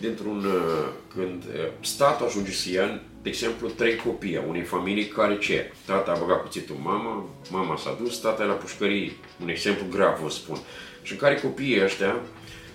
[0.00, 5.08] dintr-un, uh, când uh, statul ajunge să ia, de exemplu, trei copii a unei familii
[5.08, 5.72] care ce?
[5.84, 9.12] Tata a băgat cuțitul în mama, mama s-a dus, tata e la pușcărie.
[9.42, 10.58] Un exemplu grav, vă spun.
[11.02, 12.20] Și în care copiii ăștia,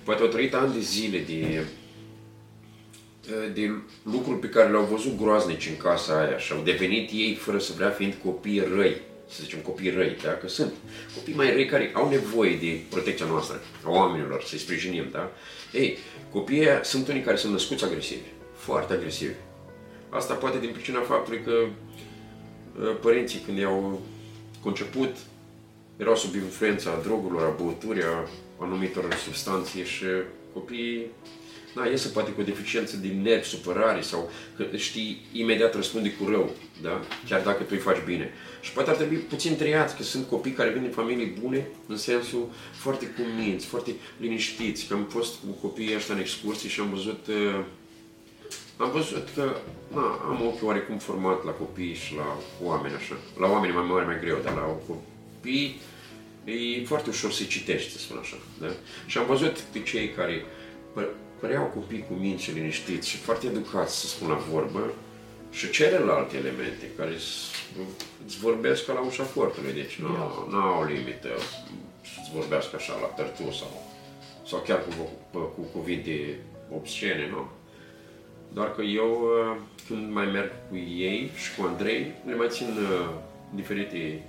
[0.03, 1.65] poate au trăit ani de zile de
[3.53, 3.71] de
[4.03, 7.73] lucruri pe care le-au văzut groaznici în casa aia și au devenit ei fără să
[7.75, 10.29] vrea fiind copii răi, să zicem copii răi, da?
[10.29, 10.73] că sunt
[11.15, 15.31] copii mai răi care au nevoie de protecția noastră, a oamenilor, să-i sprijinim, da?
[15.73, 15.97] Ei,
[16.31, 19.33] copiii ăia sunt unii care sunt născuți agresivi, foarte agresivi.
[20.09, 24.01] Asta poate din pricina faptului că uh, părinții când i-au
[24.61, 25.15] conceput
[25.97, 30.05] erau sub influența drogurilor, a băuturii, a anumitor substanțe și
[30.53, 31.05] copiii
[31.75, 36.29] da, iese poate cu o deficiență de nervi, supărare sau că știi, imediat răspunde cu
[36.29, 37.01] rău, da?
[37.27, 38.33] chiar dacă tu îi faci bine.
[38.61, 41.97] Și poate ar trebui puțin triați, că sunt copii care vin din familii bune, în
[41.97, 46.89] sensul foarte cuminți, foarte liniștiți, că am fost cu copiii ăștia în excursii și am
[46.89, 47.63] văzut uh,
[48.77, 49.55] am văzut că
[49.93, 53.15] na, am ochiul oarecum format la copii și la oameni așa.
[53.39, 55.79] La oameni mai mari mai greu, dar la copii
[56.43, 58.37] e foarte ușor să-i citești, să spun așa.
[58.61, 58.67] Da?
[59.05, 60.45] Și am văzut pe cei care
[60.95, 64.93] pă- păreau copii cu minți liniștiți și foarte educați, să spun la vorbă,
[65.51, 67.13] și celelalte elemente care
[68.25, 70.07] îți vorbesc ca la ușa fortului, deci nu,
[70.49, 71.29] nu au limită
[72.01, 73.83] să-ți vorbească așa la tărtu sau,
[74.45, 76.39] sau chiar cu, cu, cu cuvinte
[76.75, 77.49] obscene, nu?
[78.53, 79.29] Doar că eu,
[79.87, 83.09] când mai merg cu ei și cu Andrei, le mai țin uh,
[83.55, 84.23] diferite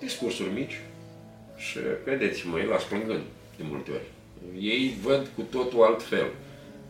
[0.00, 0.80] discursuri mici
[1.56, 3.22] și credeți-mă, îi las plângând
[3.56, 4.08] de multe ori.
[4.58, 6.26] Ei văd cu totul altfel.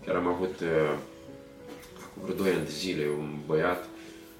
[0.05, 0.97] Chiar am avut uh,
[2.05, 3.89] acum vreo 2 ani de zile un băiat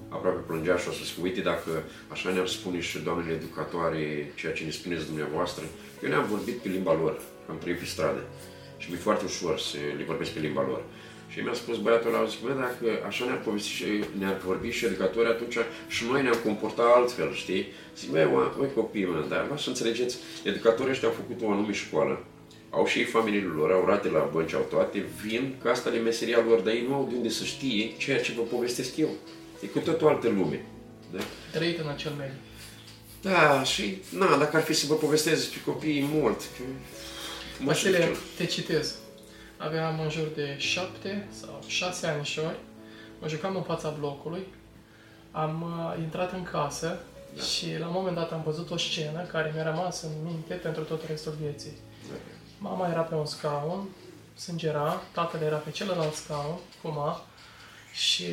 [0.09, 4.53] aproape plângea și o să spun, uite dacă așa ne-ar spune și doamnele educatoare ceea
[4.53, 5.63] ce ne spuneți dumneavoastră.
[6.03, 8.23] Eu ne-am vorbit pe limba lor, am trăit pe stradă
[8.77, 10.83] și mi-e foarte ușor să le vorbesc pe limba lor.
[11.27, 13.85] Și mi-a spus băiatul ăla, zic, dacă așa ne-ar, povesti și,
[14.17, 17.65] ne-ar vorbi și educatorii, atunci și noi ne-am comportat altfel, știi?
[17.97, 21.73] Zic, băi, voi copii, mă, dar vă să înțelegeți, educatorii ăștia au făcut o anume
[21.73, 22.23] școală,
[22.69, 25.99] au și ei familiile lor, au rate la bănci, au toate, vin, că asta e
[25.99, 29.09] meseria lor, dar ei nu au de unde să știe ceea ce vă povestesc eu.
[29.61, 30.65] E cu tot o altă lume.
[31.11, 31.19] Da?
[31.51, 32.37] Trăit în acel mediu.
[33.21, 36.63] Da, și, na, dacă ar fi să vă povestesc despre copiii mult, că...
[37.63, 38.95] Vasile, te citez.
[39.57, 42.59] Aveam în jur de șapte sau șase anișori,
[43.21, 44.45] mă jucam în fața blocului,
[45.31, 46.99] am uh, intrat în casă
[47.35, 47.41] da.
[47.41, 50.83] și la un moment dat am văzut o scenă care mi-a rămas în minte pentru
[50.83, 51.77] tot restul vieții.
[52.09, 52.15] Da.
[52.57, 53.87] Mama era pe un scaun,
[54.35, 57.21] sângera, tatăl era pe celălalt scaun, fuma
[57.93, 58.25] și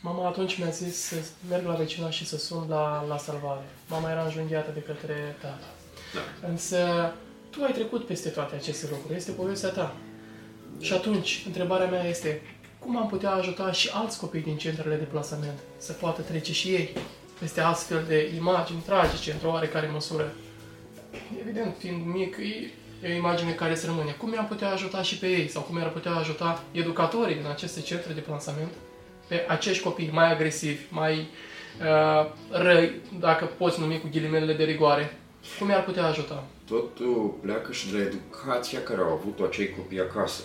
[0.00, 1.14] mama atunci mi-a zis să
[1.48, 3.64] merg la vecina și să sun la, la salvare.
[3.88, 5.66] Mama era înjunghiată de către tata.
[6.14, 6.48] Da.
[6.48, 7.12] Însă
[7.50, 9.96] tu ai trecut peste toate aceste lucruri, este povestea ta.
[10.80, 12.42] Și atunci, întrebarea mea este,
[12.78, 16.68] cum am putea ajuta și alți copii din centrele de plasament să poată trece și
[16.68, 16.96] ei
[17.38, 20.32] peste astfel de imagini tragice, într-o oarecare măsură?
[21.40, 22.36] Evident, fiind mic,
[23.02, 24.10] e o imagine care se rămâne.
[24.10, 25.48] Cum i-am putea ajuta și pe ei?
[25.48, 28.72] Sau cum i-ar putea ajuta educatorii din aceste centre de plasament
[29.28, 35.16] pe acești copii mai agresivi, mai uh, răi, dacă poți numi cu ghilimelele de rigoare?
[35.58, 36.44] Cum i-ar putea ajuta?
[36.68, 40.42] totul pleacă și de la educația care au avut-o acei copii acasă.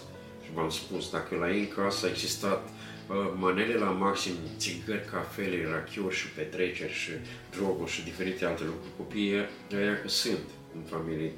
[0.53, 5.05] Și v-am spus, dacă la ei în casă a existat uh, manele la maxim, țigări,
[5.11, 7.11] cafele, rachiuri și petreceri și
[7.55, 11.31] droguri și diferite alte lucruri, copiii ăia sunt în familie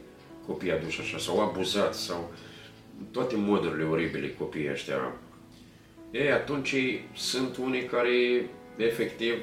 [0.47, 2.33] copii aduși așa, sau abuzați, sau
[3.11, 5.15] toate modurile oribile copiii ăștia.
[6.11, 6.75] Ei, atunci
[7.13, 9.33] sunt unii care efectiv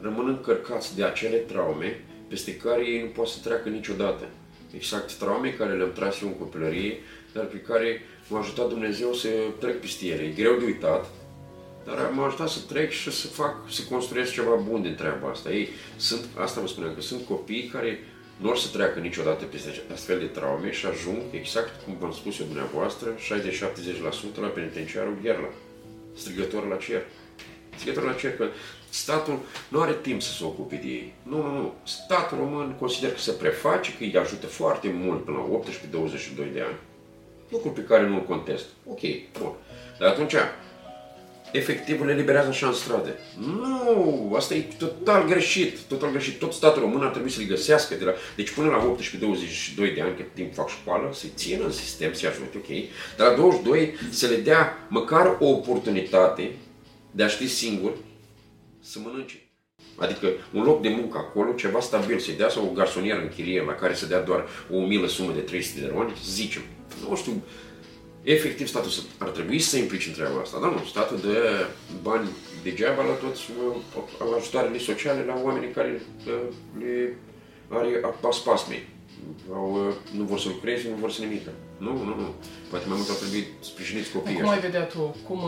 [0.00, 4.28] rămân încărcați de acele traume peste care ei nu pot să treacă niciodată
[4.74, 6.96] exact traume care le-am tras eu în copilărie,
[7.32, 10.22] dar pe care m-a ajutat Dumnezeu să trec peste ele.
[10.22, 11.06] E greu de uitat,
[11.84, 15.50] dar m-a ajutat să trec și să fac, să construiesc ceva bun din treaba asta.
[15.52, 17.98] Ei, sunt, asta vă spuneam, că sunt copii care
[18.36, 22.38] nu or să treacă niciodată peste astfel de traume și ajung, exact cum v-am spus
[22.38, 25.48] eu dumneavoastră, 60-70% la penitenciarul Gherla,
[26.16, 27.02] strigător la cer.
[27.76, 28.46] Strigător la cer, că
[28.88, 31.14] Statul nu are timp să se ocupe de ei.
[31.22, 31.74] Nu, nu, nu.
[31.84, 35.60] Statul român consider că se preface, că îi ajută foarte mult până la
[36.48, 36.76] 18-22 de ani.
[37.48, 38.64] Lucru pe care nu-l contest.
[38.84, 39.00] Ok,
[39.38, 39.52] bun.
[39.98, 40.34] Dar atunci,
[41.52, 43.14] efectiv le liberează așa în stradă.
[43.38, 46.38] Nu, asta e total greșit, total greșit.
[46.38, 48.96] Tot statul român ar trebui să-l găsească de la, deci până la
[49.90, 52.88] 18-22 de ani, cât timp fac școală, să-i țină în sistem, să-i ajute, ok.
[53.16, 56.50] Dar la 22 să le dea măcar o oportunitate
[57.10, 57.92] de a ști singur
[58.80, 59.40] să mănânce.
[59.96, 63.62] Adică un loc de muncă acolo, ceva stabil, să-i dea sau o garsonieră în chirie
[63.66, 66.62] la care să dea doar o umilă sumă de 300 de roni, zicem.
[67.08, 67.42] Nu știu,
[68.22, 71.66] efectiv statul ar trebui să se implice în treaba asta, dar nu, statul dă
[72.02, 72.28] bani
[72.62, 76.32] degeaba la toți uh, ajutoarele sociale la oamenii care uh,
[76.78, 77.16] le
[77.68, 77.88] are
[78.20, 78.88] pas pasmei.
[79.52, 81.50] Au, uh, nu vor să lucreze, nu vor să nimică.
[81.78, 82.34] Nu, nu, nu.
[82.70, 84.40] Poate mai mult ar trebui sprijiniți copiii.
[84.40, 85.16] Cum ai vedea tu?
[85.26, 85.40] Cum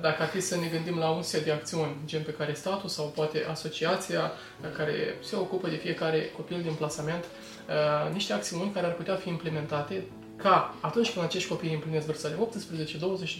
[0.00, 2.88] dacă ar fi să ne gândim la un set de acțiuni, gen pe care statul
[2.88, 4.32] sau poate asociația
[4.76, 9.28] care se ocupă de fiecare copil din plasament, uh, niște acțiuni care ar putea fi
[9.28, 10.04] implementate
[10.42, 12.34] ca atunci când acești copii împlinesc vârsta de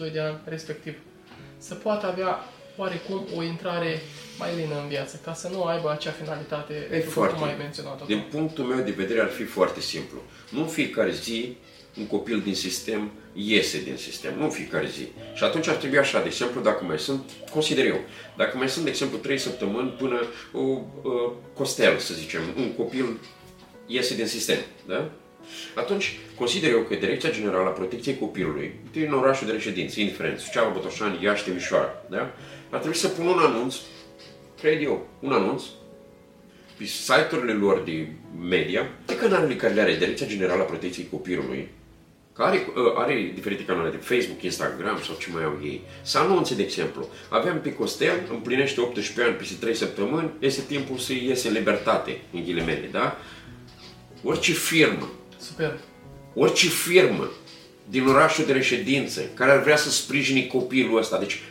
[0.09, 0.95] 18-22 de ani respectiv,
[1.59, 2.39] să poată avea
[2.77, 4.01] oarecum o intrare
[4.39, 8.07] mai lină în viață, ca să nu aibă acea finalitate, e foarte, cum ai menționat
[8.07, 10.19] Din punctul meu de vedere ar fi foarte simplu.
[10.51, 11.57] Nu în fiecare zi
[11.99, 15.09] un copil din sistem iese din sistem, nu în fiecare zi.
[15.35, 18.01] Și atunci ar trebui așa, de exemplu, dacă mai sunt, consider eu,
[18.37, 20.21] dacă mai sunt, de exemplu, 3 săptămâni până
[20.53, 20.83] o uh,
[21.55, 23.19] costel, să zicem, un copil
[23.87, 25.11] iese din sistem, da?
[25.75, 30.69] Atunci, consider eu că Direcția Generală a Protecției Copilului, din orașul de reședință, indiferent, Suceava,
[30.69, 32.35] Botoșani, Iași, Timișoara, da?
[32.71, 33.75] ar trebui să pună un anunț,
[34.61, 35.63] cred eu, un anunț,
[36.77, 38.07] pe site-urile lor de
[38.49, 41.69] media, pe canalele care le are Direcția Generală a Protecției Copilului,
[42.33, 46.55] care are, are diferite canale de Facebook, Instagram sau ce mai au ei, să anunțe,
[46.55, 51.49] de exemplu, avem pe Costel, împlinește 18 ani peste 3 săptămâni, este timpul să iese
[51.49, 53.17] în libertate, în ghilimele, da?
[54.23, 55.09] Orice firmă
[55.41, 55.79] Super.
[56.35, 57.31] orice firmă
[57.89, 61.43] din orașul de reședință care ar vrea să sprijine copilul ăsta, deci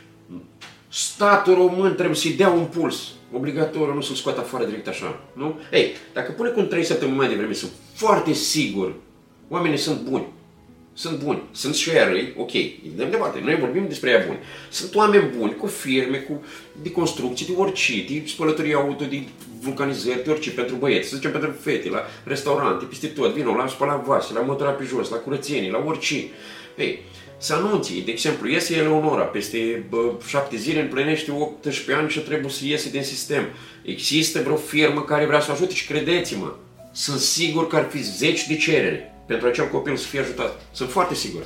[0.87, 5.59] statul român trebuie să-i dea un puls obligatoriu, nu să-l scoată afară direct așa, nu?
[5.71, 8.93] Ei, dacă pune cu 3 săptămâni mai devreme, sunt foarte sigur,
[9.47, 10.27] oamenii sunt buni,
[10.99, 12.51] sunt buni, sunt și aia răi, ok,
[12.95, 14.39] de departe, noi vorbim despre ea buni.
[14.69, 16.43] Sunt oameni buni, cu firme, cu
[16.81, 19.21] de construcții, de orice, de spălătorie auto, de
[19.61, 23.67] vulcanizări, de orice, pentru băieți, să zicem pentru fete, la restaurante, peste tot, vino, la
[23.67, 26.15] spălat vase, la motora pe jos, la curățenie, la orice.
[26.77, 27.01] Ei,
[27.37, 32.51] să anunți, de exemplu, iese Eleonora, peste bă, șapte zile împlinește 18 ani și trebuie
[32.51, 33.43] să iese din sistem.
[33.83, 36.55] Există vreo firmă care vrea să ajute și credeți-mă,
[36.91, 40.61] sunt sigur că ar fi zeci de cerere pentru acel copil să fie ajutat.
[40.71, 41.43] Sunt foarte sigur.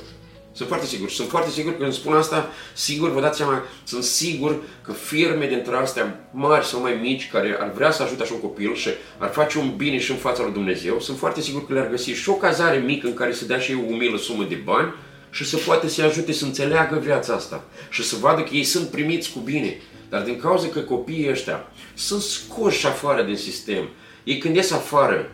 [0.52, 1.10] Sunt foarte sigur.
[1.10, 5.46] Sunt foarte sigur că când spun asta, sigur, vă dați seama, sunt sigur că firme
[5.46, 8.88] dintre astea mari sau mai mici care ar vrea să ajute așa un copil și
[9.18, 12.10] ar face un bine și în fața lui Dumnezeu, sunt foarte sigur că le-ar găsi
[12.10, 14.94] și o cazare mică în care să dea și ei o umilă sumă de bani
[15.30, 18.88] și să poate să ajute să înțeleagă viața asta și să vadă că ei sunt
[18.88, 19.76] primiți cu bine.
[20.08, 23.88] Dar din cauza că copiii ăștia sunt scoși afară din sistem,
[24.24, 25.30] ei când ies afară,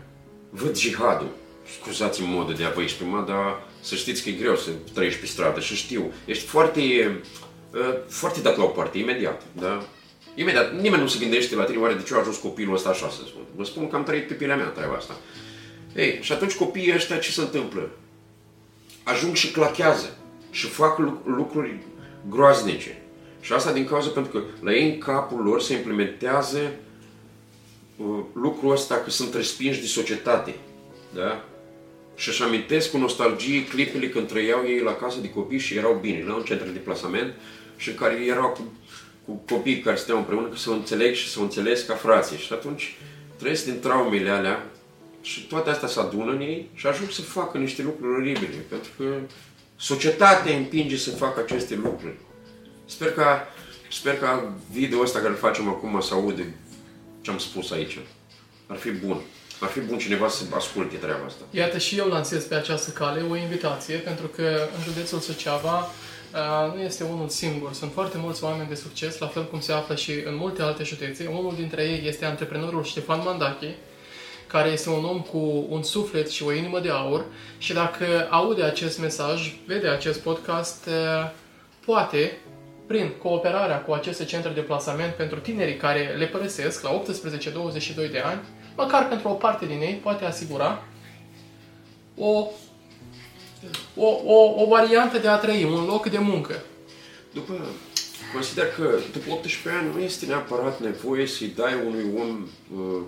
[0.51, 1.39] văd jihadul,
[1.78, 5.26] scuzați-mi modul de a vă exprima, dar să știți că e greu să trăiești pe
[5.26, 6.12] stradă și știu.
[6.24, 6.80] Ești foarte,
[7.72, 9.87] uh, foarte dat la o parte, imediat, da?
[10.35, 13.09] Imediat, nimeni nu se gândește la tine, oare de ce a ajuns copilul ăsta așa,
[13.09, 13.42] să spun.
[13.56, 15.16] Vă spun că am trăit pe pielea mea treaba asta.
[15.96, 17.90] Ei, și atunci copiii ăștia ce se întâmplă?
[19.02, 20.16] Ajung și clachează
[20.50, 21.78] și fac lucruri
[22.28, 23.02] groaznice.
[23.40, 26.72] Și asta din cauza pentru că la ei în capul lor se implementează
[27.96, 30.54] uh, lucrul ăsta că sunt respinși de societate.
[31.14, 31.44] Da?
[32.20, 35.98] Și își amintesc cu nostalgie clipele când trăiau ei la casă de copii și erau
[36.00, 37.35] bine, la un centru de plasament
[37.76, 38.72] și care erau cu,
[39.24, 42.38] cu copii care stăteau împreună, că să o înțeleg și să o înțeles ca frații.
[42.38, 42.96] Și atunci
[43.37, 44.70] trăiesc din traumele alea
[45.22, 48.90] și toate astea se adună în ei și ajung să facă niște lucruri oribile, pentru
[48.96, 49.04] că
[49.76, 52.14] societatea împinge să facă aceste lucruri.
[52.85, 53.48] Sper ca,
[53.90, 56.54] sper ca video ăsta care îl facem acum să aude
[57.20, 57.98] ce am spus aici.
[58.66, 59.20] Ar fi bun
[59.61, 61.42] ar fi bun cineva să asculte treaba asta.
[61.51, 65.90] Iată și eu lansez pe această cale o invitație, pentru că în județul Suceava
[66.75, 67.73] nu este unul singur.
[67.73, 70.83] Sunt foarte mulți oameni de succes, la fel cum se află și în multe alte
[70.85, 71.27] județe.
[71.27, 73.77] Unul dintre ei este antreprenorul Ștefan Mandache,
[74.46, 77.25] care este un om cu un suflet și o inimă de aur
[77.59, 80.88] și dacă aude acest mesaj, vede acest podcast,
[81.85, 82.38] poate,
[82.87, 88.18] prin cooperarea cu aceste centre de plasament pentru tinerii care le părăsesc la 18-22 de
[88.25, 88.40] ani,
[88.76, 90.83] măcar pentru o parte din ei, poate asigura
[92.16, 92.46] o,
[93.94, 96.62] o, o, o variantă de a trăi, un loc de muncă.
[97.33, 97.52] După,
[98.33, 103.02] consider că după 18 ani nu este neapărat nevoie să-i dai unui om uh,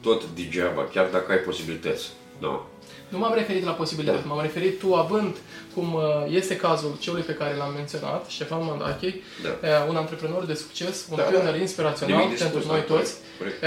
[0.00, 2.10] tot degeaba, chiar dacă ai posibilități.
[2.38, 2.60] No.
[3.08, 4.28] Nu m-am referit la posibilități, da.
[4.28, 5.36] m-am referit tu având,
[5.74, 9.48] cum uh, este cazul celui pe care l-am menționat, Ștefan Mandache, da.
[9.48, 11.60] Uh, un antreprenor de succes, un da, pioner da.
[11.60, 13.14] inspirațional Nimic pentru spus, noi da, toți.
[13.38, 13.62] Corect.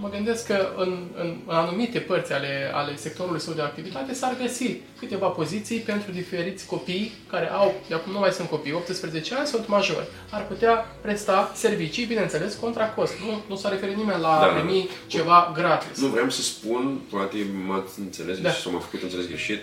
[0.00, 4.36] Mă gândesc că în, în, în anumite părți ale, ale sectorului său de activitate s-ar
[4.42, 9.34] găsi câteva poziții pentru diferiți copii care au, de acum nu mai sunt copii, 18
[9.34, 10.06] ani, sunt majori.
[10.30, 13.12] Ar putea presta servicii, bineînțeles, contra cost.
[13.26, 16.00] Nu, nu s-a referit nimeni la da, primi ceva gratis.
[16.00, 18.50] Nu vreau să spun, poate m-ați înțeles da.
[18.50, 19.60] sau m-a făcut înțeles greșit,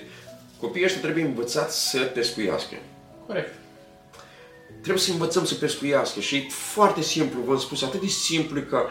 [0.65, 2.75] copiii ăștia trebuie învățați să pescuiască.
[3.27, 3.53] Corect.
[4.81, 8.89] Trebuie să învățăm să pescuiască și e foarte simplu, v-am spus, atât de simplu ca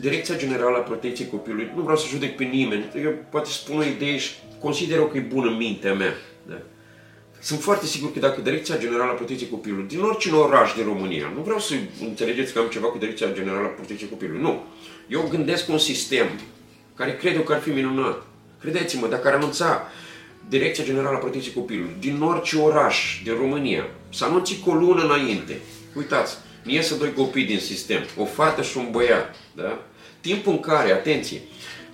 [0.00, 3.84] Direcția Generală a Protecției Copilului, nu vreau să judec pe nimeni, eu poate spun o
[3.84, 4.30] idee și
[4.60, 6.14] consider că e bună mintea mea.
[6.46, 6.58] Da?
[7.40, 11.32] Sunt foarte sigur că dacă Direcția Generală a Protecției Copilului, din orice oraș din România,
[11.34, 14.64] nu vreau să înțelegeți că am ceva cu Direcția Generală a Protecției Copilului, nu.
[15.08, 16.26] Eu gândesc un sistem
[16.94, 18.26] care cred eu că ar fi minunat.
[18.60, 19.88] Credeți-mă, dacă ar anunța
[20.48, 25.02] Direcția Generală a Protecției Copilului din orice oraș din România, să anunți cu o lună
[25.02, 25.60] înainte.
[25.94, 29.36] Uitați, mi iesă doi copii din sistem, o fată și un băiat.
[29.56, 29.84] Da?
[30.20, 31.40] Timpul în care, atenție,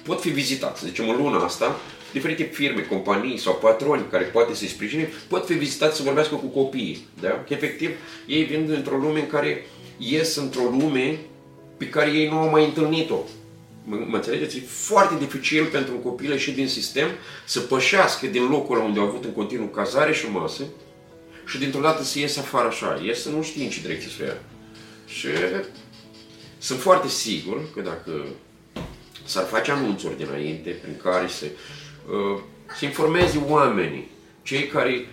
[0.02, 1.80] pot fi vizitați, să zicem în luna asta,
[2.12, 6.46] diferite firme, companii sau patroni care poate să-i sprijine, pot fi vizitați să vorbească cu
[6.46, 7.06] copiii.
[7.20, 7.28] Da?
[7.28, 7.90] Că efectiv
[8.26, 9.66] ei vin într-o lume în care
[9.98, 11.18] ies într-o lume
[11.76, 13.18] pe care ei nu au mai întâlnit-o.
[13.84, 14.56] Mă, mă înțelegeți?
[14.56, 17.08] E foarte dificil pentru un copil ieșit din sistem
[17.44, 20.62] să pășească din locul unde au avut în continuu cazare și masă
[21.46, 23.00] și dintr-o dată să iese afară așa.
[23.02, 24.36] Ies să nu știe în ce direcție să ia.
[25.06, 25.28] Și
[26.58, 28.24] sunt foarte sigur că dacă
[29.24, 32.40] s-ar face anunțuri dinainte prin care să, uh,
[32.78, 34.10] să informeze oamenii,
[34.42, 35.06] cei care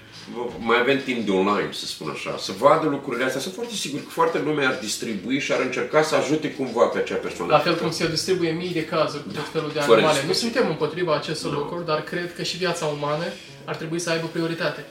[0.60, 3.42] mai avem timp de online, să spun așa, să vadă lucrurile astea.
[3.42, 6.98] Sunt foarte sigur că foarte lume ar distribui și ar încerca să ajute cumva pe
[6.98, 7.52] acea persoană.
[7.52, 10.22] La fel cum se distribuie mii de cazuri cu tot felul de Fără animale.
[10.22, 10.50] Nu discuție.
[10.50, 13.24] suntem împotriva acestor lucruri, dar cred că și viața umană
[13.66, 14.86] ar trebui să aibă prioritate.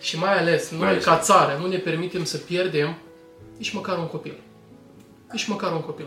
[0.00, 1.04] Și mai ales, noi Mai ales.
[1.04, 2.96] ca țară nu ne permitem să pierdem
[3.58, 4.34] nici măcar un copil.
[5.32, 6.06] Nici măcar un copil.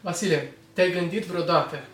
[0.00, 1.84] Vasile, te-ai gândit vreodată,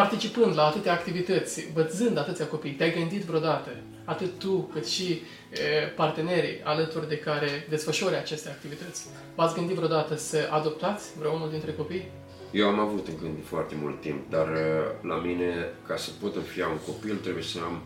[0.00, 3.70] participând la atâtea activități, văzând atâția copii, te-ai gândit vreodată,
[4.04, 10.16] atât tu cât și e, partenerii alături de care desfășori aceste activități, v-ați gândit vreodată
[10.16, 12.08] să adoptați vreunul dintre copii?
[12.50, 15.50] Eu am avut în gând de foarte mult timp, dar uh, la mine,
[15.86, 17.82] ca să pot înfia un copil, trebuie să am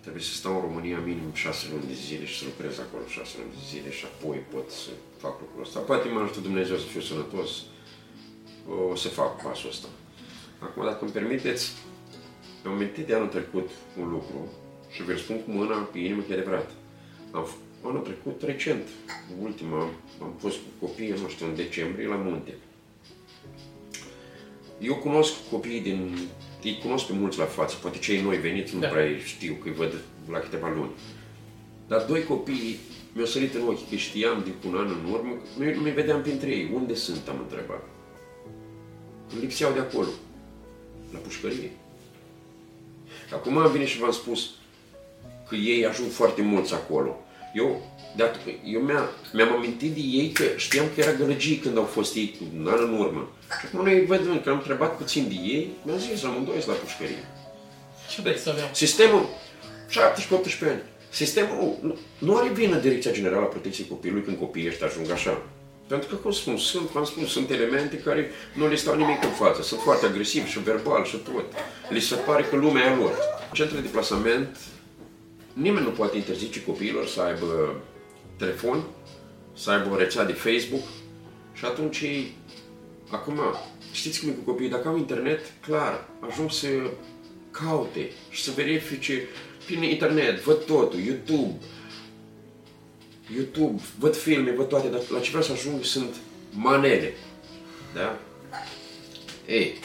[0.00, 3.34] trebuie să stau în România minim șase luni de zile și să lucrez acolo șase
[3.40, 4.90] luni de zile și apoi pot să
[5.22, 5.78] fac lucrul ăsta.
[5.78, 7.50] Poate mă ajută Dumnezeu să fiu sănătos,
[8.92, 9.88] o să fac pasul ăsta.
[10.64, 11.72] Acum, dacă îmi permiteți,
[12.66, 13.68] am amintit de anul trecut
[14.00, 14.48] un lucru
[14.90, 16.70] și vă spun cu mâna pe inimă că e adevărat.
[17.30, 18.88] Am, f- anul trecut, recent,
[19.42, 19.78] ultima,
[20.22, 22.54] am fost cu copiii, nu știu, în decembrie, la munte.
[24.80, 26.18] Eu cunosc copiii din...
[26.62, 28.88] Îi cunosc pe mulți la față, poate cei noi veniți nu Da.
[28.88, 29.92] prea îi știu, că îi văd
[30.30, 30.90] la câteva luni.
[31.86, 32.76] Dar doi copii
[33.12, 36.22] mi-au sărit în ochi, că știam de cu un an în urmă, nu nu-i vedeam
[36.22, 36.70] printre ei.
[36.74, 37.82] Unde sunt, am întrebat.
[39.32, 40.08] Îmi lipseau de acolo,
[41.14, 41.70] la pușcărie.
[43.32, 44.50] Acum am venit și v-am spus
[45.48, 47.18] că ei ajung foarte mulți acolo.
[47.54, 51.76] Eu, de at- eu mi-a, mi-am amintit de ei că știam că era gălăgie când
[51.76, 53.28] au fost ei cu un an în urmă.
[53.60, 56.82] Și acum noi văd că am întrebat puțin de ei, mi-au zis amândoi sunt la
[56.82, 57.24] pușcărie.
[58.10, 58.64] Ce vreți să avem?
[58.72, 59.28] Sistemul,
[59.90, 59.94] 17-18
[60.60, 65.10] ani, sistemul nu, nu are vină Direcția Generală a Protecției Copilului când copiii ăștia ajung
[65.10, 65.42] așa.
[65.86, 69.24] Pentru că, cum spun, sunt, cum am spus, sunt elemente care nu le stau nimic
[69.24, 69.62] în față.
[69.62, 71.44] Sunt foarte agresivi și verbal și tot.
[71.88, 73.18] Li se pare că lumea e a lor.
[73.52, 74.56] Centrele de plasament,
[75.52, 77.80] nimeni nu poate interzice copiilor să aibă
[78.36, 78.84] telefon,
[79.54, 80.82] să aibă o rețea de Facebook
[81.52, 82.36] și atunci ei,
[83.10, 83.40] acum,
[83.92, 86.66] știți cum e cu copiii, dacă au internet, clar, ajung să
[87.50, 89.28] caute și să verifice
[89.66, 91.54] prin internet, văd totul, YouTube,
[93.32, 96.14] YouTube, văd filme, văd toate, dar la ce vreau să ajung sunt
[96.50, 97.12] manele.
[97.94, 98.18] Da?
[99.46, 99.78] Ei,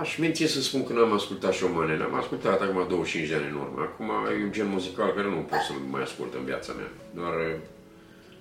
[0.00, 2.04] aș minți să spun că n-am ascultat și o manele.
[2.04, 3.80] Am ascultat acum 25 de ani în urmă.
[3.80, 4.10] Acum
[4.40, 6.90] e un gen muzical care nu pot să-l mai ascult în viața mea.
[7.14, 7.34] Doar,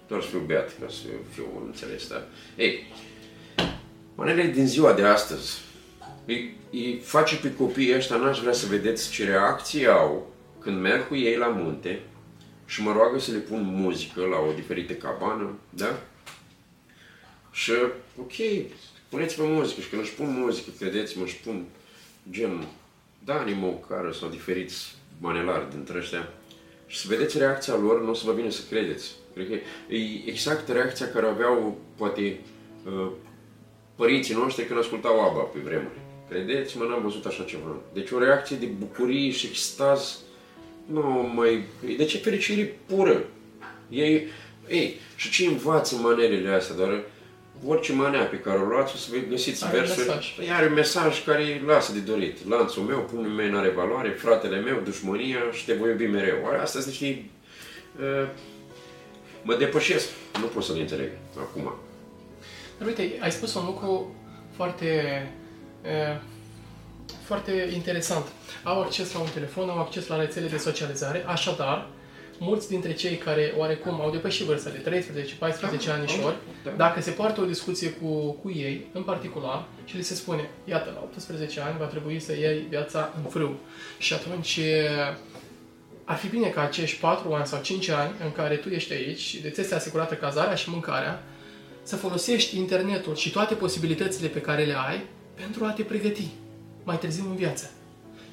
[0.08, 2.08] doar să fiu beat ca să fiu înțeles.
[2.08, 2.24] Da?
[2.56, 2.94] Ei,
[4.16, 5.62] manele din ziua de astăzi
[6.26, 11.08] îi, îi face pe copiii ăștia, n-aș vrea să vedeți ce reacție au când merg
[11.08, 12.00] cu ei la munte
[12.68, 16.00] și mă roagă să le pun muzică la o diferită cabană, da?
[17.52, 17.72] Și,
[18.20, 18.34] ok,
[19.10, 21.66] puneți-vă muzică și când își pun muzică, credeți-mă, își pun
[22.30, 22.68] gen
[23.26, 26.30] Dani Moncară sau diferiți manelari dintre ăștia
[26.88, 29.16] și să vedeți reacția lor, nu o să vă vine să credeți.
[29.34, 29.54] Cred că
[29.94, 32.40] e exact reacția care aveau, poate,
[32.86, 33.12] uh,
[33.96, 36.00] părinții noștri când ascultau ABBA pe vremuri.
[36.30, 37.76] Credeți-mă, n-am văzut așa ceva.
[37.94, 40.20] Deci o reacție de bucurie și extaz,
[40.92, 41.64] nu mai...
[41.98, 43.24] Deci e fericire pură.
[43.90, 44.28] Ei,
[44.68, 47.04] ei, și ce învață manelele astea, doar
[47.66, 50.08] orice manea pe care o luați, o să vă găsiți Are un versuri.
[50.08, 50.36] mesaj.
[50.36, 52.50] Păi are un mesaj care îi lasă de dorit.
[52.50, 56.38] Lanțul meu, pumnul meu nu are valoare, fratele meu, dușmânia și te voi iubi mereu.
[56.44, 57.26] Oare Astea sunt niște...
[58.00, 58.28] Uh,
[59.42, 60.08] mă depășesc.
[60.40, 61.74] Nu pot să le înțeleg acum.
[62.78, 64.16] Dar uite, ai spus un lucru
[64.56, 64.86] foarte,
[65.84, 66.20] e,
[67.28, 68.26] foarte interesant.
[68.64, 71.88] Au acces la un telefon, au acces la rețele de socializare, așadar,
[72.40, 75.02] mulți dintre cei care oarecum au depășit vârsta de
[75.40, 76.72] 13-14 Da, anișori, da.
[76.78, 80.92] dacă se poartă o discuție cu, cu ei, în particular, și li se spune, iată,
[80.94, 83.56] la 18 ani va trebui să iei viața în frâu.
[83.98, 84.90] Și atunci e,
[86.04, 89.20] ar fi bine ca acești 4 ani sau 5 ani în care tu ești aici
[89.20, 91.24] și de ți este asigurată cazarea și mâncarea,
[91.84, 95.02] să folosești internetul și toate posibilitățile pe care le ai
[95.36, 96.28] pentru a te pregăti
[96.88, 97.72] mai târziu în viață.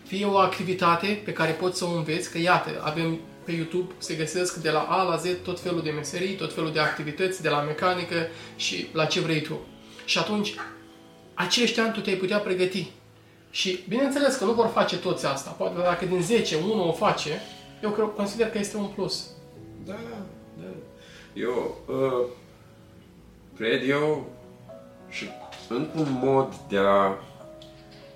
[0.04, 4.14] Fie o activitate pe care poți să o înveți, că iată, avem pe YouTube, se
[4.14, 7.48] găsesc de la A la Z tot felul de meserii, tot felul de activități, de
[7.48, 8.16] la mecanică
[8.56, 9.58] și la ce vrei tu.
[10.04, 10.54] Și atunci,
[11.34, 12.90] acești ani tu te-ai putea pregăti
[13.50, 15.50] Și bineînțeles că nu vor face toți asta.
[15.50, 17.40] Poate dacă din 10 unul o face,
[17.82, 19.30] eu cred, consider că este un plus.
[19.84, 19.96] Da,
[20.58, 20.64] da.
[21.34, 22.26] Eu uh,
[23.56, 24.26] cred eu
[25.08, 25.24] și
[25.68, 27.16] încă un mod de a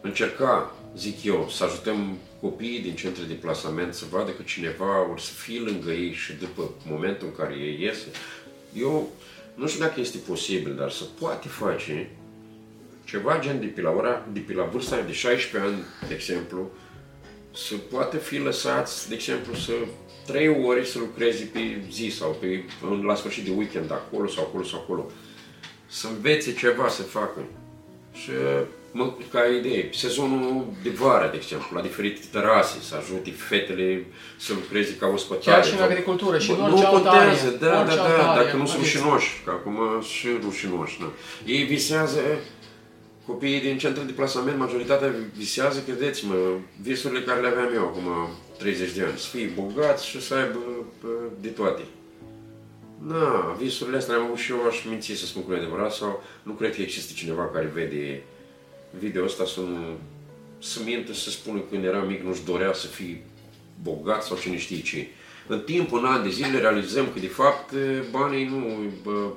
[0.01, 5.20] încerca, zic eu, să ajutăm copiii din centre de plasament să vadă că cineva or
[5.20, 8.07] să fie lângă ei și după momentul în care ei iese.
[8.74, 9.09] Eu
[9.55, 12.11] nu știu dacă este posibil, dar să poate face
[13.05, 16.70] ceva gen de pe la, ora, de pe la vârsta de 16 ani, de exemplu,
[17.55, 19.72] să poată fi lăsați, de exemplu, să
[20.26, 22.64] trei ore să lucreze pe zi sau pe,
[23.05, 25.11] la sfârșit de weekend acolo sau acolo sau acolo.
[25.86, 27.40] Să învețe ceva să facă.
[28.12, 28.66] Și mă,
[29.32, 34.05] ca idee, sezonul de vară, de exemplu, la diferite terase, să ajute fetele
[34.39, 35.57] să lucreze ca ospătare.
[35.57, 37.59] Chiar și în agricultură și în orice Nu altă contează, arie.
[37.59, 38.43] da, da, Orice da, altă arie.
[38.45, 41.09] dacă nu sunt Adică- rușinoși, că acum și rușinoși, da.
[41.47, 42.20] Ei visează,
[43.26, 46.34] copiii din centru de plasament, majoritatea visează, credeți-mă,
[46.82, 48.07] visurile care le aveam eu acum
[48.59, 50.59] 30 de ani, să fie bogați și să aibă
[51.03, 51.09] bă,
[51.41, 51.82] de toate.
[53.07, 55.93] Na, visurile astea le-am avut și eu, aș minți să spun că nu e adevărat,
[55.93, 58.22] sau nu cred că există cineva care vede
[58.99, 59.97] video ăsta să nu
[60.62, 63.22] să mintă să spună că când era mic nu-și dorea să fie
[63.82, 65.07] bogat sau cine știe ce.
[65.47, 67.72] În timp, în ani de zile, realizăm că, de fapt,
[68.11, 69.30] banii nu bă,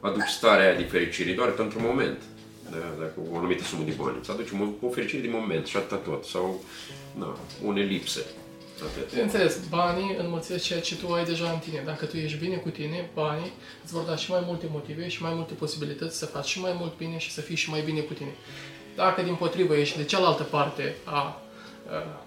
[0.00, 2.22] aduc starea aia de fericire, doar pentru un moment.
[2.70, 4.16] Da, dacă o anumită sumă de bani.
[4.20, 6.24] Îți aduce o, o fericire de moment și atâta tot.
[6.24, 6.64] Sau,
[7.18, 8.20] na, o nelipsă.
[8.82, 9.10] Atât.
[9.10, 11.82] Bineînțeles, banii înmulțesc ceea ce tu ai deja în tine.
[11.84, 13.52] Dacă tu ești bine cu tine, banii
[13.84, 16.74] îți vor da și mai multe motive și mai multe posibilități să faci și mai
[16.78, 18.34] mult bine și să fii și mai bine cu tine.
[18.96, 22.26] Dacă, din potrivă, ești de cealaltă parte a, a,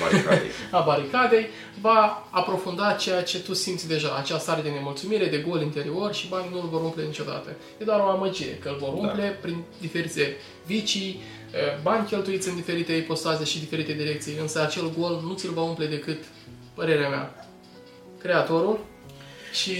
[0.00, 0.50] Baricadei.
[0.78, 1.46] a baricadei,
[1.80, 6.28] va aprofunda ceea ce tu simți deja, acea stare de nemulțumire, de gol interior și
[6.28, 7.56] banii nu îl vor umple niciodată.
[7.78, 9.38] E doar o amăgire, că îl vor umple da.
[9.40, 11.20] prin diferite vicii,
[11.52, 15.62] eh, bani cheltuiți în diferite ipostaze și diferite direcții, însă acel gol nu ți-l va
[15.62, 16.24] umple decât,
[16.74, 17.46] părerea mea,
[18.18, 18.78] creatorul
[19.52, 19.74] și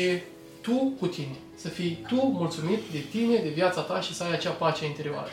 [0.61, 1.37] tu cu tine.
[1.55, 5.31] Să fii tu mulțumit de tine, de viața ta și să ai acea pace interioară.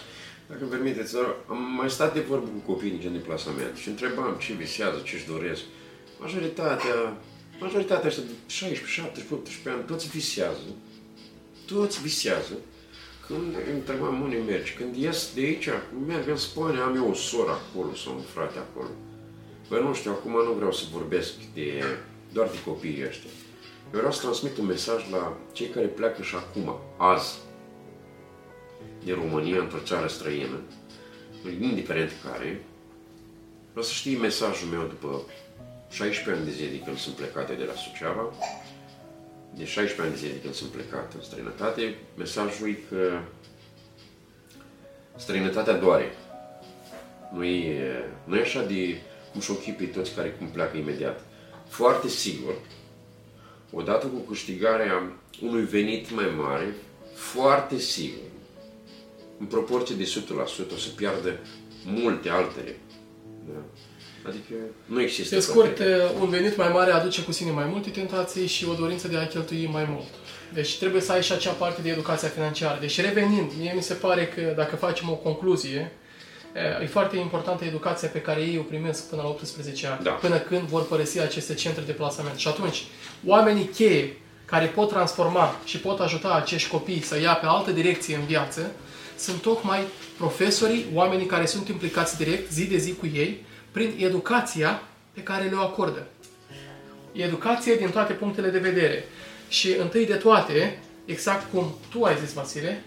[0.54, 3.76] Dacă îmi permiteți, doar am mai stat de vorbă cu copiii din gen de plasament
[3.76, 5.62] și întrebam ce visează, ce își doresc.
[6.20, 7.18] Majoritatea,
[7.60, 10.70] majoritatea ăștia de 16, 17, 18 ani, toți visează.
[11.66, 12.54] Toți visează.
[13.28, 15.70] Când îi întrebam unde mergi, când ies de aici,
[16.08, 18.92] merg în Spania, am eu o soră acolo sau un frate acolo.
[19.68, 21.84] Păi nu știu, acum nu vreau să vorbesc de,
[22.34, 23.30] doar de copiii ăștia.
[23.94, 27.38] Eu vreau să transmit un mesaj la cei care pleacă și acum, azi,
[29.04, 30.60] din România într-o țară străină,
[31.62, 32.64] indiferent care,
[33.70, 35.22] vreau să știi mesajul meu după
[35.90, 38.34] 16 ani de zile de când sunt plecat eu de la Suceava,
[39.56, 43.20] de 16 ani de zile de când sunt plecat în străinătate, mesajul e că
[45.16, 46.16] străinătatea doare.
[47.34, 49.02] Nu e, nu e așa de
[49.32, 51.24] cum și-o chipii toți care cum pleacă imediat.
[51.68, 52.54] Foarte sigur,
[53.72, 56.76] odată cu câștigarea unui venit mai mare,
[57.14, 58.33] foarte sigur,
[59.44, 60.08] în proporție de 100%,
[60.74, 61.40] o să piardă
[61.86, 62.76] multe altele.
[63.54, 63.60] Da?
[64.30, 64.54] Adică
[64.86, 65.36] nu există.
[65.36, 66.02] Pe scurt, toate.
[66.20, 69.28] un venit mai mare aduce cu sine mai multe tentații și o dorință de a
[69.28, 70.08] cheltui mai mult.
[70.54, 72.78] Deci trebuie să ai și acea parte de educația financiară.
[72.80, 75.92] Deci revenind, mie mi se pare că dacă facem o concluzie,
[76.82, 80.12] e foarte importantă educația pe care ei o primesc până la 18 ani, Da.
[80.12, 82.38] până când vor părăsi aceste centre de plasament.
[82.38, 82.84] Și atunci,
[83.26, 88.16] oamenii cheie care pot transforma și pot ajuta acești copii să ia pe altă direcție
[88.16, 88.72] în viață,
[89.24, 89.80] sunt tocmai
[90.18, 94.82] profesorii, oamenii care sunt implicați direct, zi de zi cu ei, prin educația
[95.14, 96.08] pe care le-o acordă.
[97.12, 99.06] Educație din toate punctele de vedere.
[99.48, 102.84] Și întâi de toate, exact cum tu ai zis, Vasile,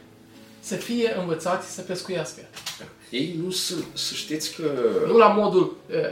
[0.60, 2.40] să fie învățați să pescuiască.
[3.10, 4.70] Ei nu sunt, să știți că...
[5.06, 6.02] Nu la modul uh, uh,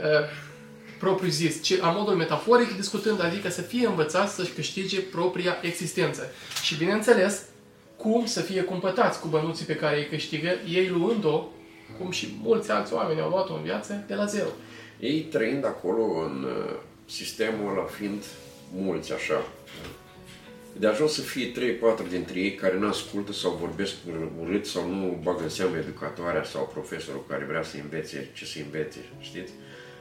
[0.99, 6.31] propriu zis, ci la modul metaforic discutând, adică să fie învățați să-și câștige propria existență.
[6.63, 7.41] Și bineînțeles,
[8.05, 11.47] cum să fie cumpătați cu bănuții pe care îi câștigă, ei luând-o,
[11.99, 14.49] cum și mulți alți oameni au luat-o în viață, de la zero.
[14.99, 16.75] Ei trăind acolo în uh,
[17.05, 18.23] sistemul ăla fiind
[18.75, 19.45] mulți așa,
[20.79, 23.93] de ajuns să fie 3-4 dintre ei care nu ascultă sau vorbesc
[24.41, 28.57] urât sau nu bagă în seamă educatoarea sau profesorul care vrea să învețe ce să
[28.65, 29.51] învețe, știți?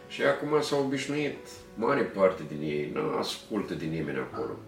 [0.09, 1.37] Și acum s-au obișnuit,
[1.75, 4.59] mare parte din ei nu ascultă din nimeni acolo.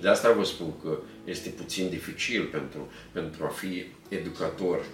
[0.00, 4.84] De asta vă spun că este puțin dificil pentru, pentru a fi educator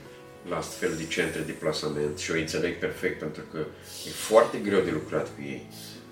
[0.48, 3.58] la astfel de centre de plasament și o înțeleg perfect pentru că
[4.06, 5.66] e foarte greu de lucrat cu ei.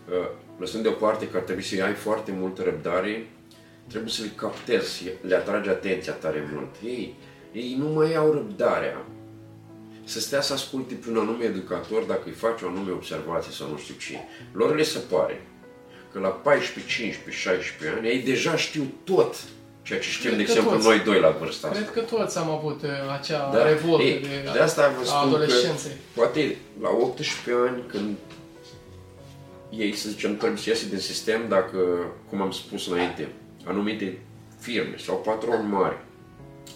[0.08, 3.26] Uh, Lăsând deoparte că ar trebui să ai foarte multă răbdare,
[3.86, 6.74] trebuie să le captezi, le atragi atenția tare mult.
[6.84, 7.16] Ei,
[7.52, 9.06] ei nu mai au răbdarea.
[10.04, 13.70] să stea să asculte pe un anume educator dacă îi face o anume observație sau
[13.70, 14.18] nu știu ce.
[14.52, 15.46] Lor le se pare
[16.12, 19.34] că la 14, 15, 16 ani ei deja știu tot
[19.82, 20.86] ceea ce știm, Cred de că exemplu, toți.
[20.86, 21.78] noi doi la vârsta asta.
[21.80, 22.88] Cred că toți am avut uh,
[23.20, 23.68] acea Da.
[23.68, 25.92] revoltă Ei, de, de asta vă a spun că adolescenței.
[26.14, 28.16] poate la 18 ani când
[29.70, 31.78] ei, să zicem, trebuie să iasă din sistem dacă,
[32.28, 33.28] cum am spus înainte,
[33.64, 34.18] anumite
[34.60, 35.96] firme sau patroni mari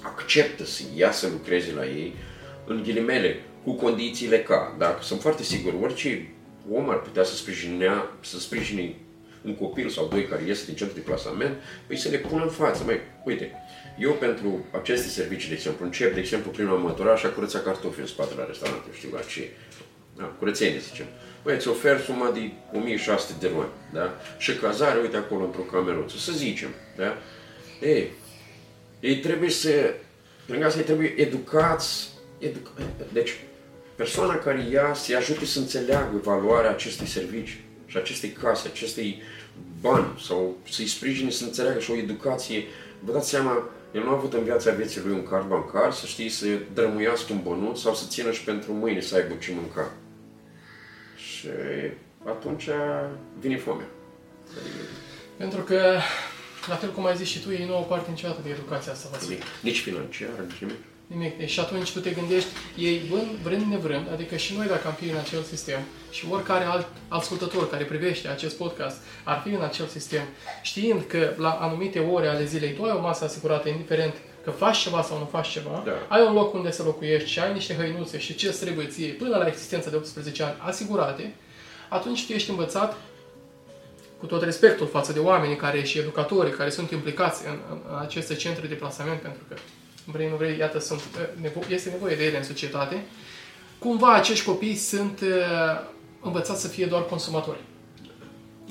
[0.02, 2.14] acceptă să iasă să lucreze la ei,
[2.66, 6.34] în ghilimele, cu condițiile ca, dacă sunt foarte sigur, orice
[6.72, 8.94] om ar putea să sprijinea, să sprijine
[9.46, 12.48] un copil sau doi care ies din centru de plasament, păi să le pună în
[12.48, 12.82] față.
[12.84, 13.52] Mai, uite,
[13.98, 17.58] eu pentru aceste servicii, de exemplu, încep, de exemplu, prin a mătura și a curăța
[17.58, 19.48] cartofi în spatele la restaurant, eu știu la ce.
[20.16, 21.06] Da, curățenie, zicem.
[21.42, 24.14] Băi, îți ofer suma de 1600 de luni, da?
[24.38, 27.16] Și cazare, uite acolo, într-o cameruță, să zicem, da?
[27.80, 28.10] Ei,
[29.00, 29.70] ei trebuie să,
[30.46, 32.70] pe lângă asta, ei trebuie educați, educa,
[33.12, 33.36] deci,
[33.96, 37.56] persoana care ia să-i ajute să înțeleagă valoarea acestui serviciu
[37.96, 39.22] și acestei case, acestei
[39.80, 42.64] bani sau să-i sprijine să înțeleagă și o educație.
[43.00, 46.06] Vă dați seama, el nu a avut în viața vieții lui un card bancar, să
[46.06, 49.92] știi, să drămuiască un bănuț sau să țină și pentru mâine să aibă ce mânca.
[51.16, 51.48] Și
[52.24, 52.68] atunci
[53.40, 53.86] vine foamea.
[55.36, 55.98] Pentru că,
[56.68, 59.08] la fel cum ai zis și tu, ei nu au parte niciodată de educația asta.
[59.12, 59.34] Vasile.
[59.34, 59.46] Nimic.
[59.62, 60.76] Nici financiar, nici nimic.
[61.06, 61.38] Nimic.
[61.38, 64.92] Deci și atunci tu te gândești, ei vrând, vrând nevrând, adică și noi dacă am
[64.92, 65.80] fi în acel sistem
[66.10, 70.22] și oricare alt ascultător care privește acest podcast ar fi în acel sistem,
[70.62, 74.76] știind că la anumite ore ale zilei tu ai o masă asigurată, indiferent că faci
[74.78, 75.92] ceva sau nu faci ceva, Da.
[76.08, 79.08] ai un loc unde să locuiești și ai niște hăinuțe și ce îți trebuie ție
[79.12, 81.34] până la existența de 18 ani asigurate,
[81.88, 82.96] atunci tu ești învățat
[84.18, 87.98] cu tot respectul față de oamenii care și educatorii care sunt implicați în, în, în
[87.98, 89.54] aceste centre de plasament, pentru că
[90.12, 93.04] vrei, nu vrei, iată, sunt, eh, nevo- este nevoie de ele în societate,
[93.78, 95.88] cumva acești copii sunt uh,
[96.20, 97.58] învățați să fie doar consumatori.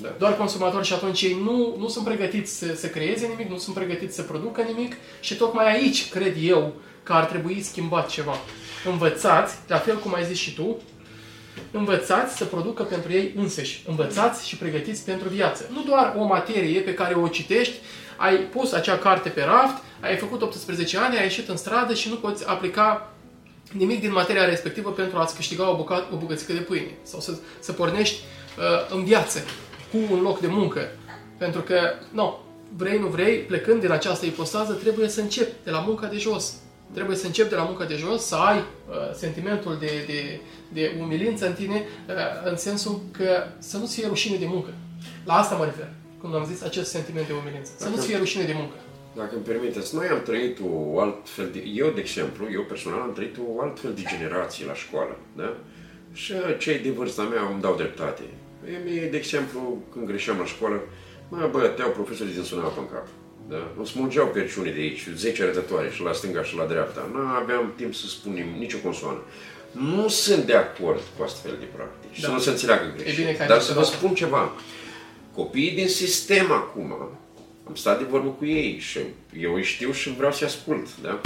[0.00, 0.14] Da.
[0.18, 3.74] Doar consumatori și atunci ei nu, nu sunt pregătiți să, să creeze nimic, nu sunt
[3.74, 8.34] pregătiți să producă nimic și tocmai aici cred eu că ar trebui schimbat ceva.
[8.90, 10.76] Învățați, la fel cum ai zis și tu,
[11.70, 13.82] învățați să producă pentru ei înseși.
[13.86, 15.68] Învățați și pregătiți pentru viață.
[15.72, 17.74] Nu doar o materie pe care o citești,
[18.16, 22.08] ai pus acea carte pe raft, ai făcut 18 ani, ai ieșit în stradă și
[22.08, 23.12] nu poți aplica
[23.72, 27.32] nimic din materia respectivă pentru a-ți câștiga o, bucat, o bucățică de pâine sau să,
[27.58, 28.20] să pornești
[28.58, 29.38] uh, în viață
[29.90, 30.80] cu un loc de muncă.
[31.38, 31.80] Pentru că,
[32.12, 32.38] nu,
[32.76, 36.54] vrei, nu vrei, plecând din această ipostază, trebuie să începi de la munca de jos.
[36.92, 40.40] Trebuie să începi de la munca de jos, să ai uh, sentimentul de, de,
[40.72, 44.70] de umilință în tine, uh, în sensul că să nu-ți fie rușine de muncă.
[45.24, 45.88] La asta mă refer,
[46.30, 47.70] când am zis acest sentiment de umilință.
[47.76, 48.76] Să nu-ți fie rușine de muncă.
[49.20, 51.60] Dacă îmi permiteți, noi am trăit o alt fel de...
[51.82, 55.56] Eu, de exemplu, eu personal am trăit o alt fel de generație la școală, da?
[56.12, 58.22] Și cei de vârsta mea îmi dau dreptate.
[58.84, 60.80] Mie, de exemplu, când greșeam la școală,
[61.28, 63.06] mă băteau profesorii din sună apă în cap.
[63.48, 63.72] Da?
[63.76, 67.08] Îmi smungeau perciune de aici, 10 arătătoare și la stânga și la dreapta.
[67.12, 69.20] Nu aveam timp să spunem nicio consoană.
[69.70, 72.26] Nu sunt de acord cu astfel de practici, Da.
[72.26, 73.18] să nu se înțeleagă greșit.
[73.18, 73.96] E bine că ai Dar zis să vă asta.
[73.96, 74.52] spun ceva.
[75.36, 76.92] Copiii din sistem acum,
[77.66, 78.98] am stat de vorbă cu ei și
[79.40, 81.20] eu îi știu și vreau să-i ascult, da?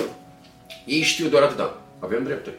[0.87, 1.83] Ei știu doar atâta.
[1.99, 2.55] Avem drepturi.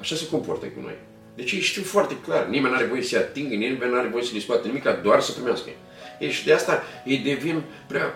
[0.00, 0.94] Așa se comportă cu noi.
[1.34, 2.46] Deci ei știu foarte clar.
[2.46, 5.20] Nimeni nu are voie să-i atingă, nimeni nu are voie să le scoată nimic, doar
[5.20, 5.70] să primească.
[6.18, 8.14] Ei, și de asta ei devin prea...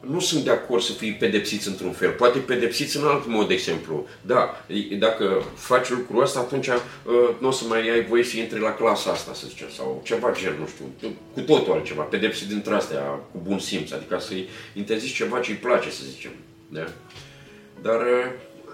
[0.00, 3.54] Nu sunt de acord să fie pedepsiți într-un fel, poate pedepsiți în alt mod, de
[3.54, 4.06] exemplu.
[4.20, 4.64] Da,
[4.98, 6.74] dacă faci lucrul ăsta, atunci uh,
[7.38, 10.32] nu o să mai ai voie să intri la clasa asta, să zicem, sau ceva
[10.40, 15.14] gen, nu știu, cu totul altceva, pedepsi dintre astea cu bun simț, adică să-i interzici
[15.14, 16.32] ceva ce îi place, să zicem.
[16.68, 16.84] Da?
[17.82, 18.00] Dar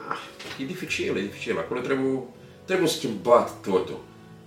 [0.09, 0.18] ah,
[0.61, 1.59] e dificil, e dificil.
[1.59, 2.18] Acolo trebuie,
[2.64, 3.99] trebuie schimbat totul.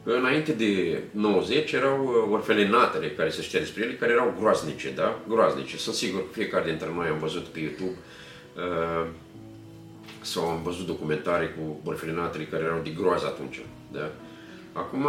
[0.10, 5.20] Înainte de 90 erau uh, orfelinatele care se știa despre ele, care erau groaznice, da?
[5.28, 5.78] Groaznice.
[5.78, 7.98] Sunt sigur că fiecare dintre noi am văzut pe YouTube
[8.56, 9.08] uh,
[10.22, 14.12] sau am văzut documentare cu orfelinatele care erau de groază atunci, da?
[14.74, 15.08] Acum,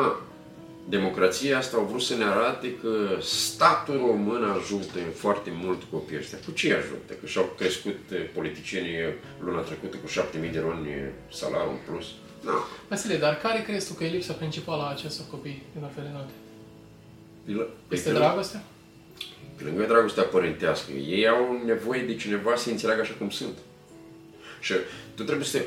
[0.89, 6.39] democrația asta au vrut să ne arate că statul român ajută foarte mult copiii ăștia.
[6.45, 7.13] Cu ce ajută?
[7.21, 8.99] Că și-au crescut eh, politicienii
[9.45, 10.89] luna trecută cu 7.000 de luni
[11.31, 12.07] salariu în plus.
[12.41, 12.53] Nu.
[12.89, 16.31] Vasile, dar care crezi tu că e lipsa principală a acestor copii din orfelinate?
[17.89, 18.63] Este Pe dragostea?
[19.57, 23.59] Pe lângă dragostea părintească, ei au nevoie de cineva să înțeleagă așa cum sunt.
[24.61, 24.75] Și
[25.15, 25.59] tu trebuie să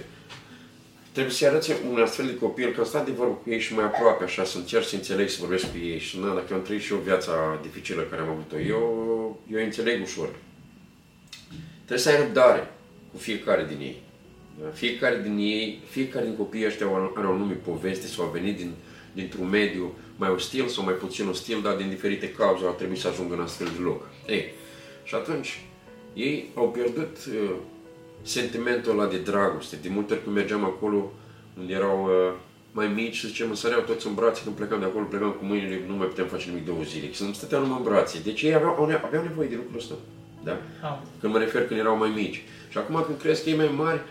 [1.12, 3.84] trebuie să-i arăți un astfel de copil că stai de vorbă cu ei și mai
[3.84, 6.00] aproape, așa, să încerci să înțelegi, să vorbești cu ei.
[6.00, 9.64] Și na, dacă eu am trăit și eu viața dificilă care am avut-o, eu, eu
[9.64, 10.30] înțeleg ușor.
[11.76, 12.74] Trebuie să ai răbdare
[13.12, 14.02] cu fiecare din ei.
[14.74, 18.72] Fiecare din ei, fiecare din copiii ăștia are o anume poveste sau a venit din,
[19.14, 23.08] dintr-un mediu mai ostil sau mai puțin ostil, dar din diferite cauze au trebuit să
[23.08, 24.10] ajungă în astfel de loc.
[24.28, 24.54] Ei,
[25.04, 25.64] și atunci,
[26.14, 27.56] ei au pierdut uh,
[28.22, 29.76] sentimentul ăla de dragoste.
[29.82, 31.12] De multe ori când mergeam acolo,
[31.58, 32.34] unde erau uh,
[32.72, 35.82] mai mici, să zicem, săreau toți în brațe, când plecam de acolo, plecam cu mâinile,
[35.88, 37.14] nu mai puteam face nimic două zile.
[37.14, 38.20] Să nu stăteau numai în brațe.
[38.24, 39.94] Deci ei aveau, aveau nevoie de lucrul ăsta.
[40.44, 40.58] Da?
[40.82, 40.98] Ah.
[41.20, 42.44] Când mă refer când erau mai mici.
[42.70, 44.02] Și acum când cresc ei mai mari,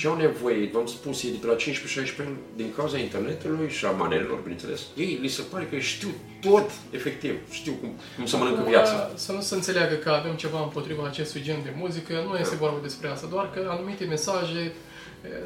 [0.00, 3.84] ce au nevoie, v-am spus, ei de pe la 15-16 ani, din cauza internetului și
[3.84, 6.08] a manelelor, bineînțeles, ei li se pare că știu
[6.40, 9.10] tot, efectiv, știu cum, cum să mănâncă viața.
[9.14, 12.60] Să nu se înțeleagă că avem ceva împotriva acestui gen de muzică, nu este da.
[12.60, 14.72] vorba despre asta, doar că anumite mesaje e,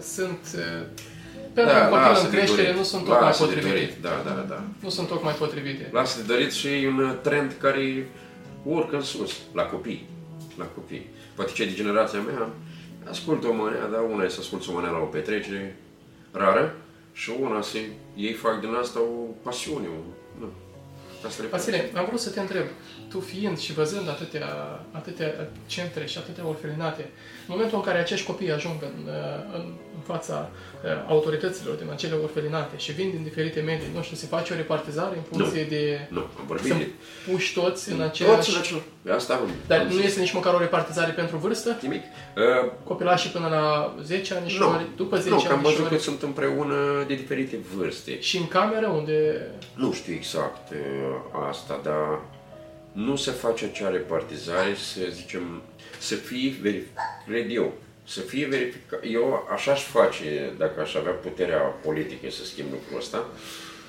[0.00, 0.86] sunt e,
[1.54, 3.98] pentru da, un copil în creștere nu sunt tocmai potrivite.
[4.00, 4.62] Da, da, da.
[4.80, 5.88] Nu sunt tocmai potrivite.
[5.92, 8.08] Lasă de dorit și un trend care
[8.62, 10.06] urcă în sus, la copii.
[10.58, 11.06] La copii.
[11.34, 12.48] Poate ce de generația mea,
[13.10, 15.76] ascultă o manea, dar una e să ascultă o manea la o petrecere
[16.30, 16.76] rară
[17.12, 17.78] și una să
[18.16, 19.86] ei fac din asta o pasiune.
[19.86, 20.00] O,
[20.40, 20.52] nu.
[21.50, 22.66] Vasile, am vrut să te întreb,
[23.08, 24.46] tu fiind și văzând atâtea,
[24.92, 29.08] atâtea centre și atâtea orfelinate, în momentul în care acești copii ajung în,
[29.52, 29.74] în, în
[30.06, 34.52] fața uh, autorităților din acele orfelinate și vin din diferite medii, nu știu, se face
[34.52, 36.06] o repartizare în funcție nu, de...
[36.10, 36.88] Nu, am vorbit să de...
[37.30, 38.36] puși toți în același...
[38.36, 38.84] Toți în același...
[39.16, 40.04] Asta am, Dar am nu zis.
[40.04, 41.76] este nici măcar o repartizare pentru vârstă?
[41.82, 42.02] Nimic.
[42.02, 45.96] Uh, Copilașii până la 10 ani și nu, după 10 nu, că am văzut anișori?
[45.96, 48.20] că sunt împreună de diferite vârste.
[48.20, 49.46] Și în cameră unde...
[49.74, 50.78] Nu știu exact uh,
[51.48, 52.20] asta, dar
[52.94, 55.62] nu se face acea repartizare, să zicem,
[55.98, 57.72] să fie verificat, cred eu,
[58.06, 59.00] să fie verificat.
[59.12, 63.26] Eu așa aș face, dacă aș avea puterea politică să schimb lucrul ăsta,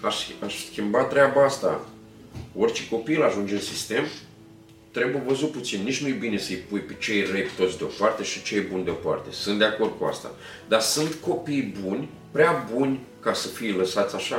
[0.02, 1.86] aș, aș schimba treaba asta.
[2.58, 4.04] Orice copil ajunge în sistem,
[4.92, 5.84] trebuie văzut puțin.
[5.84, 9.32] Nici nu e bine să-i pui pe cei răi toți deoparte și cei buni deoparte.
[9.32, 10.32] Sunt de acord cu asta.
[10.68, 14.36] Dar sunt copii buni, prea buni, ca să fie lăsați așa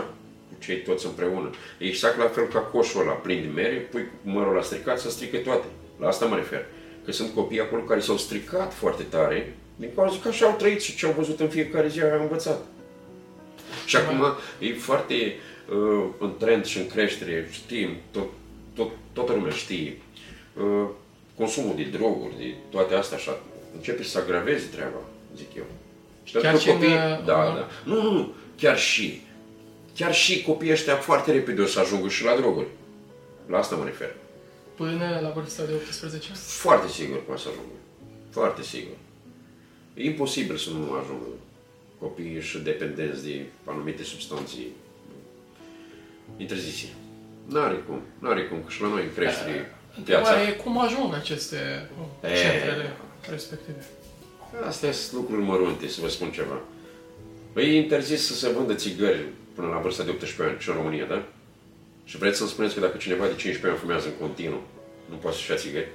[0.48, 1.50] cu cei toți împreună.
[1.78, 5.10] E exact la fel ca coșul ăla plin de mere, pui mărul la stricat să
[5.10, 5.66] strică toate.
[6.00, 6.66] La asta mă refer.
[7.04, 10.80] Că sunt copii acolo care s-au stricat foarte tare, din cauza că așa au trăit
[10.82, 12.60] și ce au văzut în fiecare zi au învățat.
[13.86, 14.24] Și acum
[14.58, 18.26] e foarte uh, în trend și în creștere, știm, tot,
[18.74, 19.96] tot, toată lumea știe,
[20.56, 20.88] uh,
[21.36, 23.38] consumul de droguri, de toate astea așa,
[23.74, 24.98] începe să agraveze treaba,
[25.36, 25.64] zic eu.
[26.24, 27.68] Și Chiar pentru și în, copii, uh, da, în- da.
[27.84, 29.22] Nu, nu, nu, chiar și.
[29.96, 32.66] Chiar și copiii ăștia foarte repede o să ajungă și la droguri.
[33.48, 34.14] La asta mă refer.
[34.74, 36.38] Până la vârsta de 18 ani?
[36.38, 37.76] Foarte sigur că o să ajungă.
[38.30, 38.96] Foarte sigur.
[39.96, 41.26] E imposibil să nu ajungă
[41.98, 44.56] copiii și dependenți de anumite substanțe
[46.36, 46.88] interzise.
[47.46, 49.74] N-are cum, n-are cum, că și la noi în creștere viața.
[49.96, 51.88] Întrebarea e cum ajung aceste
[52.22, 52.28] E.
[52.28, 52.96] centrele
[53.30, 53.84] respective.
[54.66, 56.60] Astea sunt lucruri mărunte, să vă spun ceva.
[57.52, 59.24] Păi e interzis să se vândă țigări
[59.54, 61.22] până la vârsta de 18 ani și în România, da?
[62.04, 64.62] Și vreți să-mi spuneți că dacă cineva de 15 ani fumează în continuu,
[65.10, 65.88] nu poate să-și ia țigări?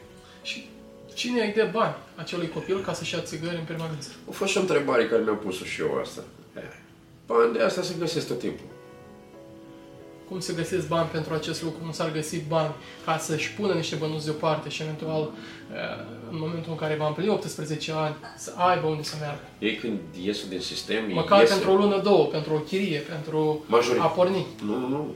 [0.44, 0.70] Și
[1.14, 4.10] cine îi dă bani acelui copil ca să-și ia țigări în permanență?
[4.30, 6.22] A fost și o întrebare care mi-am pus-o și eu asta.
[7.26, 8.66] Bani de asta se găsesc tot timpul.
[10.30, 11.86] Cum se găsesc bani pentru acest lucru?
[11.86, 12.74] Nu s-ar găsi bani
[13.06, 15.32] ca să-și pună niște bănuți deoparte și eventual
[15.74, 19.42] eh, în momentul în care va împlini 18 ani să aibă unde să meargă.
[19.60, 21.54] Ei când ies din sistem, ei Măcar iese.
[21.54, 24.46] pentru o lună, două, pentru o chirie, pentru Majorit- a porni.
[24.66, 25.16] Nu, nu, nu.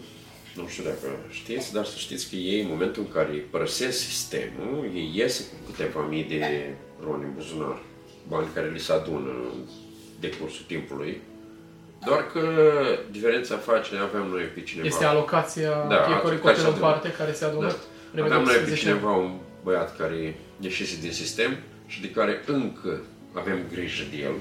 [0.55, 4.91] Nu știu dacă știți, dar să știți că ei, în momentul în care părăsesc sistemul,
[4.93, 7.81] ei iese cu câteva mii de roni în buzunar.
[8.27, 9.59] Bani care li se adună în
[10.19, 11.21] decursul timpului.
[12.05, 12.41] Doar că
[13.11, 14.87] diferența face, aveam noi pe cineva...
[14.87, 16.85] Este alocația Da, fiecărui care se copil în adună.
[16.91, 17.67] parte care se adună.
[17.67, 17.75] Da.
[18.11, 18.97] vreme de Aveam noi pe 18 ani.
[18.99, 19.31] cineva, un
[19.63, 23.01] băiat care ieșise din sistem și de care încă
[23.33, 24.33] avem grijă de el.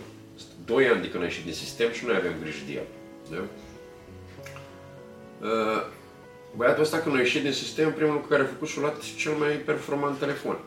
[0.65, 2.87] Doi ani de când a ieșit din sistem și noi avem grijă de el.
[3.31, 3.41] Da?
[5.49, 5.83] Uh,
[6.57, 9.33] Băiatul ăsta când a ieșit din sistem, primul lucru care a făcut și-a luat cel
[9.33, 10.59] mai performant telefon.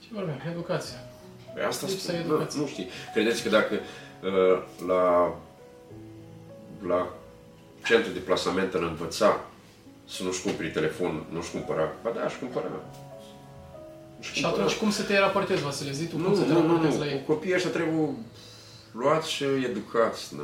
[0.00, 0.40] Ce vorbim?
[0.50, 0.94] Educație.
[1.54, 2.62] Păi asta Lipsa spun, nu, educației.
[2.62, 2.88] nu știi.
[3.14, 5.34] Credeți că dacă uh, la,
[6.86, 7.08] la
[7.84, 9.40] centru de plasament îl învăța
[10.08, 11.92] să nu-și cumpere telefon, nu-și cumpăra?
[12.02, 12.66] Ba da, aș cumpăra.
[14.20, 14.62] Își Și cumpăra.
[14.62, 15.92] atunci cum să te raportezi, Vasile?
[15.92, 17.04] Zi tu cum Nu, să te nu, nu, raportezi nu.
[17.04, 17.22] la ei?
[17.26, 18.08] Copiii ăștia trebuie
[18.92, 20.34] luați și educați.
[20.34, 20.42] Nu?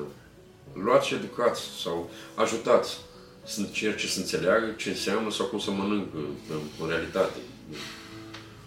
[0.82, 2.96] Luați și educați sau ajutați
[3.48, 7.38] să încerce să înțeleagă ce înseamnă sau cum să mănâncă în, în realitate.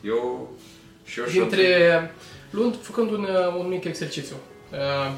[0.01, 0.51] Eu
[1.05, 2.13] și eu și Dintre,
[2.49, 4.35] luând, făcând un, uh, un mic exercițiu.
[4.71, 5.11] Uh,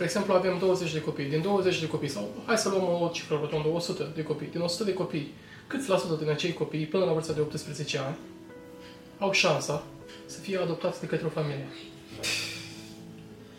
[0.00, 1.24] Spre exemplu, avem 20 de copii.
[1.24, 4.46] Din 20 de copii, sau hai să luăm o cifră rotundă, 100 de copii.
[4.46, 5.34] Din 100 de copii,
[5.66, 8.16] câți la sută din acei copii, până la vârsta de 18 ani,
[9.18, 9.84] au șansa
[10.26, 11.66] să fie adoptați de către o familie?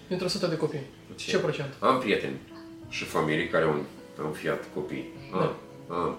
[0.07, 0.85] Dintr-o sută de copii.
[1.15, 1.73] Ce procent?
[1.79, 2.37] Am prieteni
[2.89, 3.85] și familii care au,
[4.19, 5.05] au înfiat copii.
[5.33, 5.55] Am,
[5.87, 5.95] Da.
[5.95, 6.17] am.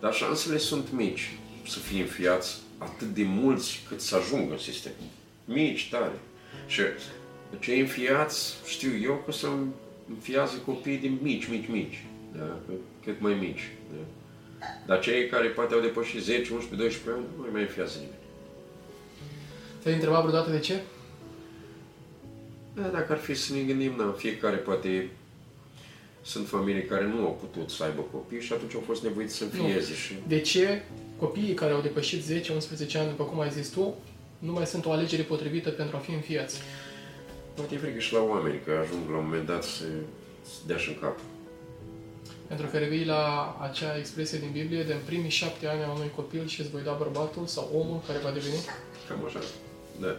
[0.00, 1.36] Dar șansele sunt mici
[1.66, 4.92] să fie înfiați atât de mulți cât să ajungă în sistem.
[5.44, 6.18] Mici, tare.
[6.66, 6.82] Și
[7.60, 9.48] cei înfiați, știu eu că să
[10.08, 12.04] înfiază copii de mici, mici, mici.
[12.36, 12.56] Da?
[13.04, 13.70] Cât mai mici.
[13.90, 14.06] Da?
[14.86, 18.18] Dar cei care poate au depășit 10, 11, 12 ani, nu mai înfiază nimeni.
[19.82, 20.80] Te-ai întrebat vreodată de ce?
[22.74, 25.10] Da, dacă ar fi să ne gândim, da, fiecare poate
[26.24, 29.44] sunt familii care nu au putut să aibă copii și atunci au fost nevoiți să
[29.44, 30.82] înfieze și De ce
[31.18, 32.26] copiii care au depășit 10-11
[32.94, 33.94] ani, după cum ai zis tu,
[34.38, 36.60] nu mai sunt o alegere potrivită pentru a fi înfiați?
[37.54, 39.84] poate e frică și la oameni că ajung la un moment dat să,
[40.42, 41.18] să dea și în cap.
[42.46, 46.10] Pentru că revii la acea expresie din Biblie de în primii șapte ani a unui
[46.14, 48.60] copil și îți voi da bărbatul sau omul care va deveni?
[49.08, 49.40] Cam așa.
[50.00, 50.16] Da.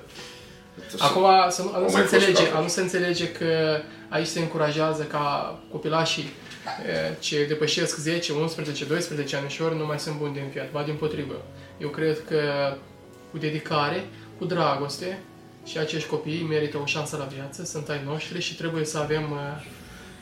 [0.99, 2.57] Acum să nu, a nu Au se mai fost înțelege, cazuri.
[2.57, 6.23] a nu se înțelege că aici se încurajează ca copilașii
[6.88, 10.95] e, ce depășesc 10, 11, 12 anișori nu mai sunt buni de înfiat, ba din
[10.95, 11.41] potrivă.
[11.78, 12.39] Eu cred că
[13.32, 14.07] cu dedicare,
[14.38, 15.19] cu dragoste
[15.65, 19.21] și acești copii merită o șansă la viață, sunt ai noștri și trebuie să avem,
[19.21, 19.63] e,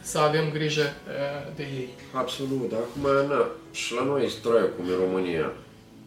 [0.01, 0.91] să avem grijă e,
[1.55, 1.89] de ei.
[2.13, 5.53] Absolut, dar acum, na, și la noi straiu cum e România,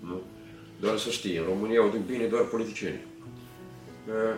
[0.00, 0.20] nu?
[0.80, 3.05] Doar să știi, în România o duc bine doar politicienii.
[4.06, 4.36] Uh,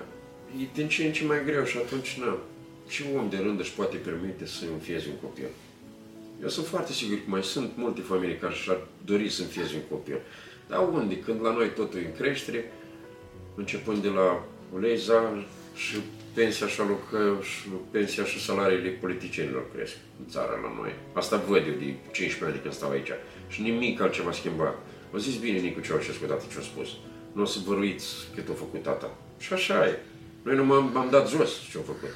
[0.56, 2.38] E din ce în ce mai greu și atunci, na,
[2.88, 5.48] ce om de rând își poate permite să înfieze un copil?
[6.42, 9.96] Eu sunt foarte sigur că mai sunt multe familii care și-ar dori să înfieze un
[9.96, 10.20] copil.
[10.68, 11.18] Dar unde?
[11.18, 12.72] Când la noi totul e în creștere,
[13.54, 14.44] începând de la
[14.74, 15.44] uleza
[15.74, 15.96] și
[16.34, 20.92] pensia și, alocă, și pensia și salariile politicienilor cresc în țara la noi.
[21.12, 23.10] Asta văd eu de 15 ani de când stau aici.
[23.48, 24.76] Și nimic altceva schimbat.
[25.12, 26.88] Au zis bine Nicu Ceaușescu odată ce a spus.
[27.32, 29.16] Nu o să vă ruiți cât a făcut tata.
[29.38, 29.98] Și așa e.
[30.42, 32.14] Noi nu m-am, m-am dat jos ce au făcut.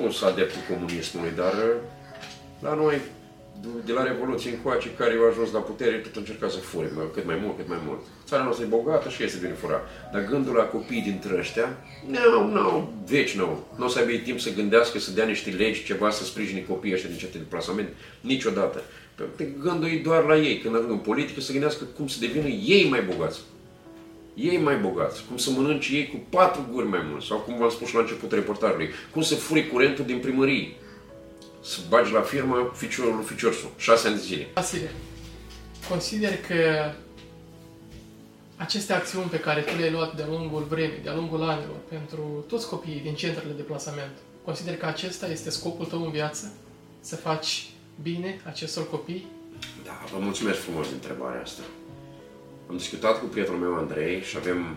[0.00, 1.76] Nu sunt adeptul comunismului, dar uh,
[2.60, 3.00] la noi,
[3.84, 7.26] de la Revoluție încoace, care au ajuns la putere, tot încerca să fure mă, cât
[7.26, 8.00] mai mult, cât mai mult.
[8.26, 9.80] Țara noastră e bogată și este bine fura.
[10.12, 13.66] Dar gândul la copiii dintre ăștia, nu, nu, veci nu.
[13.76, 16.64] Nu o să aibă ei timp să gândească, să dea niște legi, ceva, să sprijine
[16.68, 17.88] copiii ăștia din certe deplasament,
[18.20, 18.82] niciodată.
[19.14, 22.16] Pentru că Gândul e doar la ei, când ajung în politică, să gândească cum să
[22.20, 23.40] devină ei mai bogați
[24.40, 27.70] ei mai bogați, cum să mănânce ei cu patru guri mai mult, sau cum v-am
[27.70, 30.72] spus și la începutul reportajului, cum să furi curentul din primărie,
[31.62, 34.46] să bagi la firmă ficiorul lui Ficiorsu, șase ani de zile.
[34.54, 34.90] Vasile,
[35.88, 36.92] consider că
[38.56, 42.68] aceste acțiuni pe care tu le-ai luat de-a lungul vremii, de-a lungul anilor, pentru toți
[42.68, 46.52] copiii din centrele de plasament, consider că acesta este scopul tău în viață?
[47.00, 47.70] Să faci
[48.02, 49.26] bine acestor copii?
[49.84, 51.62] Da, vă mulțumesc frumos de întrebarea asta.
[52.70, 54.76] Am discutat cu prietenul meu Andrei și avem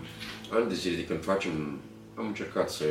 [0.50, 1.78] ani de zile de când facem,
[2.14, 2.84] am încercat să,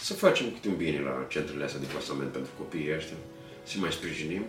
[0.00, 3.16] să facem câte un bine la centrele astea de plasament pentru copiii ăștia,
[3.62, 4.44] să mai sprijinim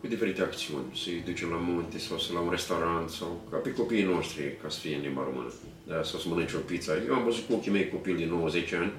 [0.00, 3.72] cu diferite acțiuni, să-i ducem la munte sau să la un restaurant sau ca pe
[3.72, 5.52] copiii noștri, ca să fie în limba română,
[5.86, 6.92] da, sau să mănânce o pizza.
[7.06, 8.92] Eu am văzut cu ochii mei copil din 90 ani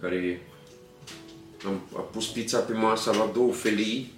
[0.00, 0.40] care
[1.66, 4.12] am, a pus pizza pe masă, a luat două felii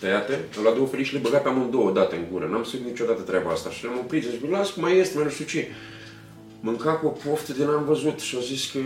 [0.00, 2.46] tăiate, a luat două felii și le băga pe amândouă odată în gură.
[2.46, 5.30] N-am știut niciodată treaba asta și am oprit, zic, las că mai este, mai nu
[5.30, 5.68] știu ce.
[6.60, 8.78] Mânca cu o poftă de n-am văzut și a zis că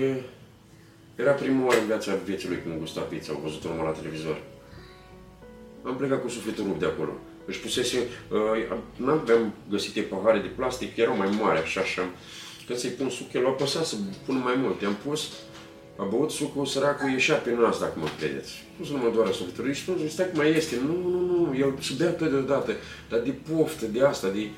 [1.17, 4.43] era prima oară în viața vieții lui când gusta pizza, au văzut-o numai la televizor.
[5.83, 7.13] Am plecat cu sufletul rupt de acolo.
[7.47, 7.99] Își pusese,
[8.31, 12.03] uh, n-aveam găsite pahare de plastic, erau mai mari, așa, așa.
[12.67, 14.81] Când să-i pun suc, el a apăsat să pun mai mult.
[14.81, 15.31] I-am pus,
[15.97, 18.65] a băut sucul, săracul ieșea pe nas, dacă mă credeți.
[18.79, 19.73] Nu să nu mă doară sufletul.
[19.73, 20.77] Și tot stai cum mai este.
[20.87, 22.73] Nu, nu, nu, el se bea tot deodată.
[23.09, 24.49] Dar de poftă, de asta, de...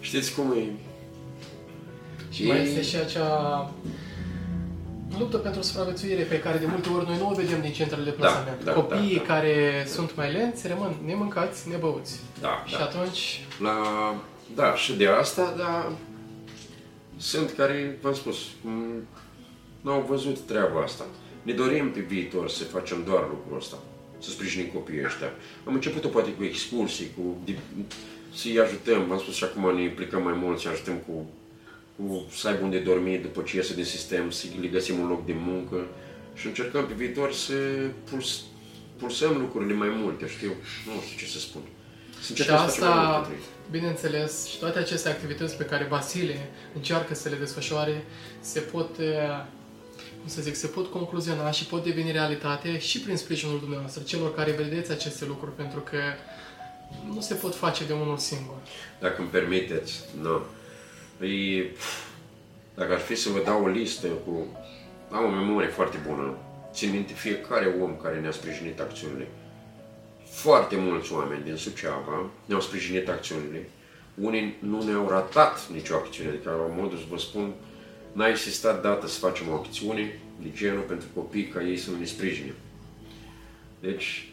[0.00, 0.62] Știți cum e?
[2.30, 3.70] Și Mai- este și acea
[5.18, 8.10] luptă pentru supraviețuire pe care de multe ori noi nu o vedem din centrele de
[8.10, 8.64] plasament.
[8.64, 9.34] da, Copiii da, da.
[9.34, 12.20] care sunt mai lenți rămân nemâncați, nebăuți.
[12.40, 12.84] Da, Și da.
[12.84, 13.74] atunci La,
[14.54, 15.92] da, și de asta, dar
[17.16, 18.36] sunt care, v-am spus,
[19.86, 21.04] m, n-au văzut treaba asta.
[21.42, 23.78] Ne dorim pe viitor să facem doar lucrul ăsta,
[24.18, 25.30] să sprijinim copiii ăștia.
[25.64, 27.84] Am început poate cu excursii, cu, di-
[28.34, 31.26] să-i ajutăm, v-am spus și acum ne implicăm mai mult, să ajutăm cu,
[31.96, 35.26] cu să aibă unde dormi după ce iese din sistem, să le găsim un loc
[35.26, 35.86] de muncă
[36.34, 37.54] și încercăm pe viitor să
[38.10, 38.40] puls,
[38.96, 40.48] pulsăm lucrurile mai multe, știu,
[40.86, 41.60] nu știu ce să spun.
[42.20, 43.70] Să Și încercăm să facem mai asta, multe pentru ei.
[43.70, 46.36] bineînțeles, și toate aceste activități pe care Vasile
[46.74, 48.04] încearcă să le desfășoare
[48.40, 49.44] se pot, eh,
[50.26, 54.34] cum să zic, se pot concluziona și pot deveni realitate și prin sprijinul dumneavoastră, celor
[54.34, 55.98] care vedeți aceste lucruri, pentru că
[57.14, 58.54] nu se pot face de unul singur.
[59.00, 60.42] Dacă îmi permiteți, nu.
[61.26, 61.70] E,
[62.74, 64.46] dacă ar fi să vă dau o listă cu...
[65.10, 66.36] Am o memorie foarte bună.
[66.72, 69.28] țin minte fiecare om care ne-a sprijinit acțiunile.
[70.24, 73.68] Foarte mulți oameni din Suceava ne-au sprijinit acțiunile.
[74.14, 77.52] Unii nu ne-au ratat nicio acțiune, adică la modul să vă spun,
[78.16, 81.98] n-a existat dată să facem o acțiune de genul pentru copii ca ei să nu
[81.98, 82.54] ne sprijine.
[83.80, 84.28] Deci,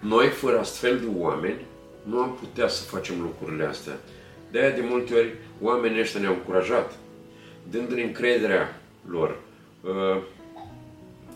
[0.00, 1.60] noi, fără astfel de oameni,
[2.02, 3.96] nu am putea să facem lucrurile astea.
[4.50, 6.98] De aia, de multe ori, oamenii ăștia ne-au încurajat,
[7.70, 9.40] dându-ne încrederea lor.
[9.80, 10.22] Uh,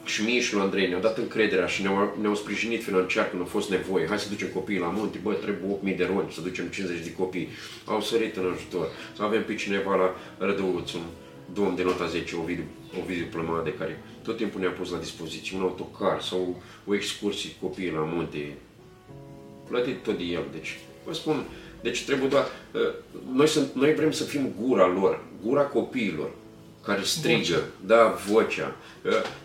[0.05, 3.45] și mie și lui Andrei ne-au dat încrederea și ne-au, ne-au sprijinit financiar când a
[3.45, 4.07] fost nevoie.
[4.07, 7.13] Hai să ducem copiii la munte, bă, trebuie 8.000 de roni, să ducem 50 de
[7.13, 7.49] copii.
[7.85, 8.89] Au sărit în ajutor.
[9.17, 10.15] Să avem pe cineva la
[10.47, 11.03] Rădăuț, un
[11.53, 12.65] domn de nota 10, Ovidiu,
[13.03, 17.67] Ovidiu Plămade, care tot timpul ne-a pus la dispoziție un autocar sau o excursie cu
[17.67, 18.57] copiii la munte.
[19.69, 21.45] Plătit tot de el, deci vă spun,
[21.83, 22.45] deci trebuie doar...
[22.75, 22.81] Uh,
[23.33, 26.31] noi, sunt, noi vrem să fim gura lor, gura copiilor
[26.85, 27.65] care strigă, vocea.
[27.87, 28.77] da, vocea.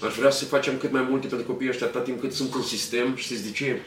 [0.07, 2.61] Aș vrea să facem cât mai multe pentru copiii ăștia atât timp cât sunt în
[2.61, 3.15] sistem.
[3.15, 3.81] Știți de ce?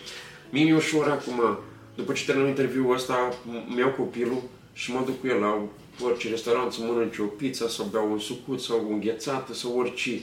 [0.51, 1.59] Mie mi ușor acum,
[1.95, 3.35] după ce termin interviul ăsta,
[3.66, 4.43] mi iau copilul
[4.73, 5.62] și mă duc cu el la
[6.05, 10.21] orice restaurant să mănânc o pizza sau beau un sucut sau o înghețată sau orice.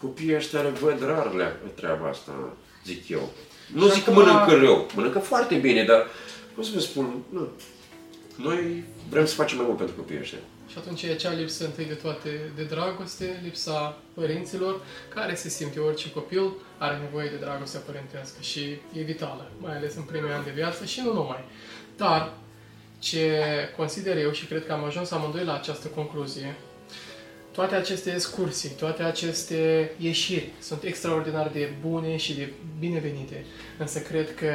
[0.00, 3.30] Copiii ăștia le văd rar la treaba asta, zic eu.
[3.72, 6.06] Nu zic că mănâncă rău, mănâncă foarte bine, dar
[6.54, 7.48] pot să vă spun, nu.
[8.36, 10.38] Noi vrem să facem mai mult pentru copiii ăștia.
[10.70, 14.80] Și atunci e acea lipsă întâi de toate de dragoste, lipsa părinților,
[15.14, 18.60] care se simte orice copil are nevoie de dragostea părintească și
[18.92, 21.44] e vitală, mai ales în primii ani de viață și nu numai.
[21.96, 22.32] Dar
[22.98, 23.40] ce
[23.76, 26.54] consider eu și cred că am ajuns amândoi la această concluzie,
[27.52, 33.44] toate aceste excursii, toate aceste ieșiri sunt extraordinar de bune și de binevenite.
[33.78, 34.50] Însă cred că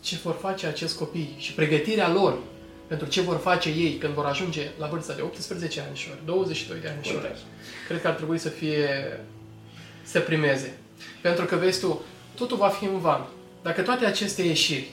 [0.00, 2.38] ce vor face acest copii și pregătirea lor
[2.86, 6.80] pentru ce vor face ei când vor ajunge la vârsta de 18 ani și 22
[6.80, 7.12] de ani și
[7.86, 8.88] cred că ar trebui să fie,
[10.02, 10.78] să primeze.
[11.22, 12.02] Pentru că, vezi tu,
[12.34, 13.26] totul va fi în van.
[13.62, 14.90] Dacă toate aceste ieșiri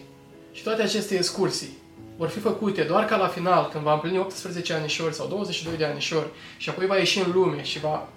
[0.51, 1.77] și toate aceste excursii
[2.17, 5.85] vor fi făcute doar ca la final, când va împlini 18 anișori sau 22 de
[5.85, 8.07] anișori și apoi va ieși în lume și va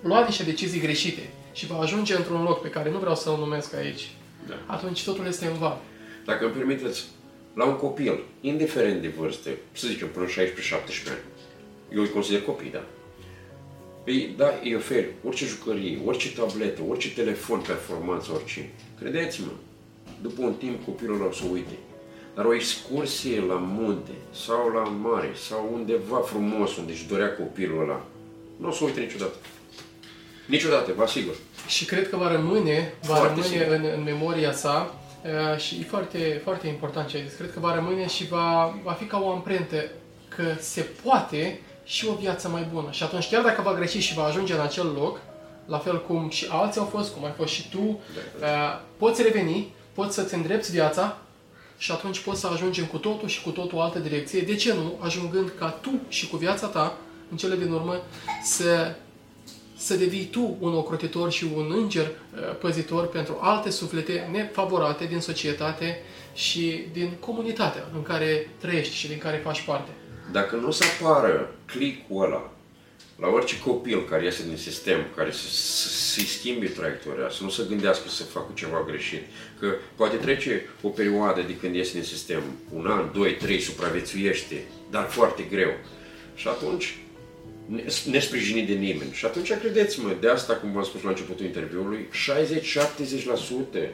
[0.00, 3.74] lua niște decizii greșite și va ajunge într-un loc pe care nu vreau să-l numesc
[3.74, 4.10] aici,
[4.48, 4.54] da.
[4.66, 5.76] atunci totul este în van.
[6.24, 7.04] Dacă îmi permiteți,
[7.54, 10.30] la un copil, indiferent de vârstă, să zicem până 16-17
[11.08, 11.18] ani,
[11.94, 12.84] eu îi consider copii, da?
[14.04, 18.70] Păi, da, îi ofer orice jucărie, orice tabletă, orice telefon performanță, orice.
[19.00, 19.50] Credeți-mă,
[20.22, 21.72] după un timp copilul o să uite.
[22.34, 27.82] Dar o excursie la munte sau la mare sau undeva frumos unde își dorea copilul
[27.82, 28.04] ăla,
[28.56, 29.34] nu o să uite niciodată.
[30.46, 31.34] Niciodată, vă asigur.
[31.66, 36.40] Și cred că va rămâne, va rămâne în, în memoria sa Uh, și e foarte,
[36.42, 37.36] foarte important ce ai zis.
[37.36, 39.76] Cred că va rămâne și va, va fi ca o amprentă
[40.28, 42.88] că se poate și o viață mai bună.
[42.90, 45.20] Și atunci, chiar dacă va greși și va ajunge în acel loc,
[45.66, 48.00] la fel cum și alții au fost, cum ai fost și tu,
[48.40, 51.18] da, uh, poți reveni, poți să-ți îndrepți viața
[51.78, 54.40] și atunci poți să ajungem cu totul și cu totul altă direcție.
[54.40, 54.98] De ce nu?
[55.00, 56.96] Ajungând ca tu și cu viața ta,
[57.30, 58.02] în cele din urmă,
[58.42, 58.94] să
[59.76, 65.20] să devii tu un ocrotitor și un înger uh, păzitor pentru alte suflete nefavorate din
[65.20, 66.02] societate
[66.34, 69.90] și din comunitatea în care trăiești și din care faci parte.
[70.32, 72.53] Dacă nu o să apară clicul ăla
[73.20, 77.50] la orice copil care iese din sistem, care să, să, să-i schimbe traiectoria, să nu
[77.50, 79.22] se gândească să facă ceva greșit,
[79.60, 82.42] că poate trece o perioadă de când iese din sistem,
[82.72, 85.72] un an, doi, trei, supraviețuiește, dar foarte greu.
[86.34, 86.96] Și atunci
[88.10, 89.12] nesprijinit de nimeni.
[89.12, 92.08] Și atunci, credeți-mă, de asta, cum v-am spus la începutul interviului,
[93.86, 93.88] 60-70%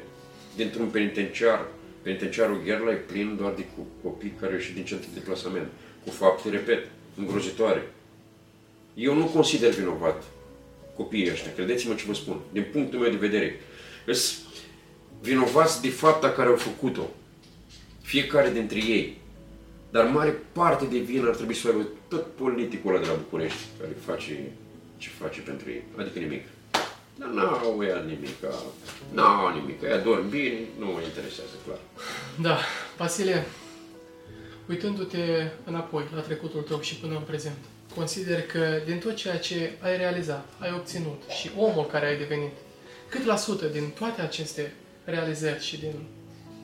[0.56, 1.66] dintr-un penitenciar,
[2.02, 3.64] penitenciarul Gherla e plin doar de
[4.02, 5.68] copii care au ieșit din centru de plasament,
[6.04, 7.82] cu fapte, repet, îngrozitoare.
[8.94, 10.22] Eu nu consider vinovat
[10.96, 13.60] copiii ăștia, credeți-mă ce vă spun, din punctul meu de vedere.
[14.06, 14.46] Sunt
[15.20, 17.02] vinovați de fapta care au făcut-o.
[18.02, 19.18] Fiecare dintre ei.
[19.90, 23.58] Dar mare parte de vină ar trebui să aibă tot politicul ăla de la București,
[23.80, 24.52] care face
[24.96, 25.82] ce face pentru ei.
[25.96, 26.44] Adică nimic.
[27.14, 28.28] Dar n-au ea nimic,
[29.12, 31.78] n-au nimic, ea dorm bine, nu mă interesează, clar.
[32.40, 32.58] Da,
[32.96, 33.46] Vasile,
[34.70, 37.58] uitându-te înapoi la trecutul tău și până în prezent,
[37.94, 42.52] consider că din tot ceea ce ai realizat, ai obținut și omul care ai devenit,
[43.08, 44.72] cât la sută din toate aceste
[45.04, 45.94] realizări și din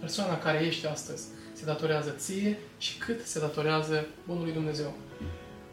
[0.00, 4.94] persoana care ești astăzi, se datorează ție și cât se datorează Bunului Dumnezeu?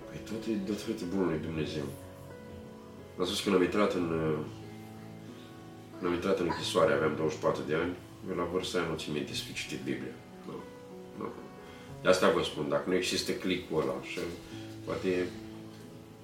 [0.09, 1.83] Păi tot e datorită Bunului Dumnezeu.
[3.19, 4.07] Am spus când am intrat în,
[5.97, 7.93] când am intrat în închisoare, aveam 24 de ani,
[8.29, 10.15] eu la vârsta aia nu țin minte să fi citit Biblia.
[10.47, 10.53] Nu.
[11.17, 11.42] nu.
[12.03, 14.19] De asta vă spun, dacă nu există clicul ăla și
[14.85, 15.27] poate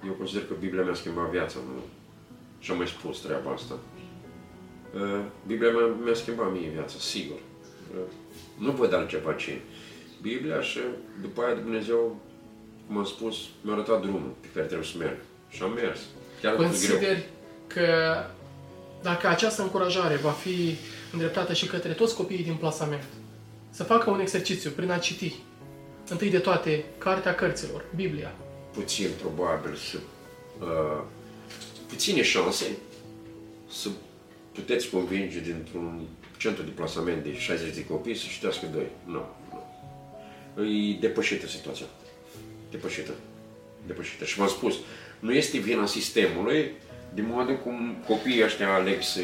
[0.06, 1.82] eu consider că Biblia mi-a schimbat viața, nu?
[2.58, 3.74] Și am mai spus treaba asta.
[4.94, 7.36] Uh, Biblia mea mi-a schimbat mie viața, sigur.
[7.94, 8.00] Uh,
[8.58, 9.60] Nu văd altceva ce.
[10.22, 10.78] Biblia și
[11.20, 12.20] după aia Dumnezeu,
[12.86, 15.16] cum am spus, mi-a arătat drumul pe care trebuie să merg.
[15.48, 16.00] Și am mers.
[16.42, 16.96] Chiar dacă e greu.
[16.96, 17.28] Consideri
[17.66, 17.86] că
[19.02, 20.76] dacă această încurajare va fi
[21.12, 23.04] îndreptată și către toți copiii din plasament,
[23.70, 25.34] să facă un exercițiu prin a citi,
[26.12, 28.34] întâi de toate, Cartea Cărților, Biblia,
[28.72, 29.98] puțin probabil să
[30.60, 31.02] uh,
[31.88, 32.66] puține șanse
[33.70, 33.88] să
[34.52, 36.06] puteți convinge dintr-un
[36.38, 38.86] centru de plasament de 60 de copii să citească doi.
[39.04, 39.26] Nu,
[40.54, 40.64] nu.
[40.64, 41.86] E depășită situația.
[42.70, 43.12] Depășită.
[43.86, 44.24] Depășită.
[44.24, 44.74] Și v-am spus,
[45.18, 46.72] nu este vina sistemului
[47.14, 49.20] de modul cum copiii ăștia aleg să,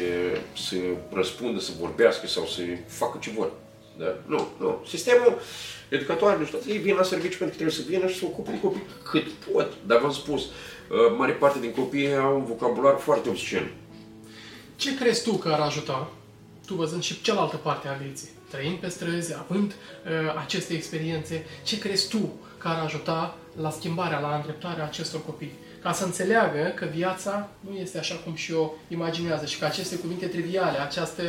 [0.55, 0.75] să
[1.11, 3.51] răspundă, să vorbească sau să facă ce vor.
[3.97, 4.15] Da?
[4.25, 4.85] Nu, nu.
[4.87, 5.39] Sistemul
[5.89, 8.51] educatoare, nu știu, ei vin la serviciu pentru că trebuie să vină și să ocupe
[8.51, 9.71] de copii cât pot.
[9.85, 10.49] Dar v-am spus, uh,
[11.17, 13.71] mare parte din copii au un vocabular foarte obscen.
[14.75, 16.11] Ce crezi tu că ar ajuta,
[16.65, 21.79] tu văzând și cealaltă parte a vieții, trăind pe străzi, având uh, aceste experiențe, ce
[21.79, 25.53] crezi tu că ar ajuta la schimbarea, la îndreptarea acestor copii?
[25.87, 29.95] Ca să înțeleagă că viața nu este așa cum și o imaginează și că aceste
[29.95, 31.21] cuvinte triviale, această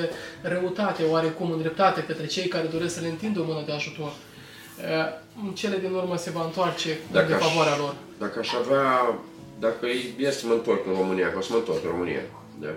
[0.42, 5.44] răutate oarecum îndreptate către cei care doresc să le întindă o mână de ajutor, uh,
[5.44, 7.94] în cele din urmă se va întoarce în Dacă aș- defavoarea lor.
[8.18, 9.18] Dacă aș avea,
[9.58, 9.86] dacă
[10.18, 12.22] e să mă întorc în România, că o să mă întorc în România,
[12.60, 12.72] da?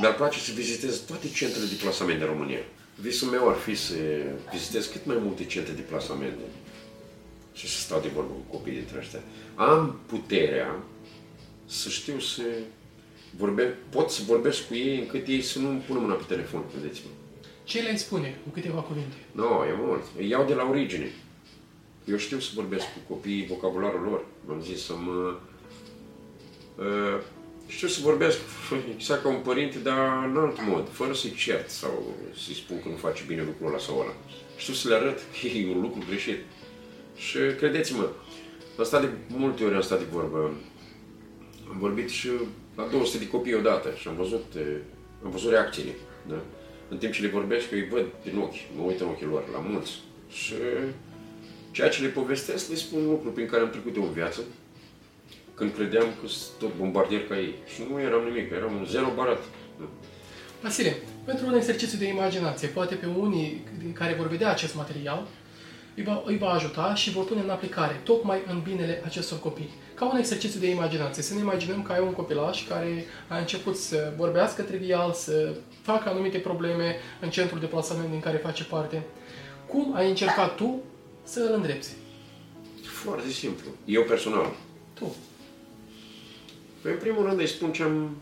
[0.00, 2.62] mi-ar place să vizitez toate centrele de plasament din România.
[2.94, 3.94] Visul meu ar fi să
[4.52, 6.38] vizitez cât mai multe centre de plasament
[7.52, 9.20] și să stau de vorbă cu copiii dintre ăștia.
[9.54, 10.82] Am puterea
[11.66, 12.42] să știu să
[13.36, 17.10] vorbe, pot să vorbesc cu ei încât ei să nu pună mâna pe telefon, credeți-mă.
[17.64, 19.16] Ce le spune în câteva cuvinte?
[19.32, 20.02] Nu, no, e mult.
[20.18, 21.12] Îi iau de la origine.
[22.04, 24.24] Eu știu să vorbesc cu copiii vocabularul lor.
[24.44, 25.38] V-am zis să mă...
[26.76, 27.20] Uh,
[27.66, 28.38] știu să vorbesc
[28.96, 32.88] exact ca un părinte, dar în alt mod, fără să-i cert sau să-i spun că
[32.88, 34.14] nu face bine lucrul ăla sau ăla.
[34.56, 36.38] Știu să le arăt că e un lucru greșit.
[37.16, 38.08] Și credeți-mă,
[38.78, 40.54] am stat de multe ori am stat de vorbă.
[41.70, 42.28] Am vorbit și
[42.76, 44.76] la 200 de copii odată și am văzut, eh,
[45.24, 45.94] am văzut reacțiile.
[46.28, 46.40] Da?
[46.88, 49.42] În timp ce le vorbesc, eu îi văd din ochi, mă uit în ochii lor,
[49.52, 49.90] la mulți.
[50.30, 50.54] Și
[51.70, 54.40] ceea ce le povestesc, le spun lucruri prin care am trecut eu în viață,
[55.54, 57.54] când credeam că sunt tot bombardier ca ei.
[57.74, 59.42] Și nu eram nimic, eram un zero barat.
[59.78, 59.88] Da.
[60.62, 65.26] Vasile, pentru un exercițiu de imaginație, poate pe unii din care vor vedea acest material,
[65.96, 69.70] îi va, îi va ajuta și vor pune în aplicare, tocmai în binele acestor copii.
[69.94, 71.22] Ca un exercițiu de imaginație.
[71.22, 76.08] Să ne imaginăm că ai un copilaș care a început să vorbească trivial, să facă
[76.08, 79.02] anumite probleme în centrul de plasament din care face parte.
[79.66, 80.82] Cum ai încercat tu
[81.22, 81.96] să îl îndrepți?
[82.86, 83.68] Foarte simplu.
[83.84, 84.54] Eu personal.
[84.94, 85.14] Tu.
[86.82, 88.16] Păi, în primul rând îi spun ce am...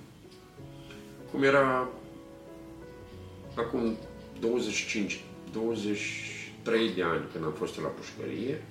[1.31, 1.89] cum era
[3.55, 3.97] acum
[4.41, 5.25] 25,
[6.63, 8.63] 23 de ani când am fost la pușcărie,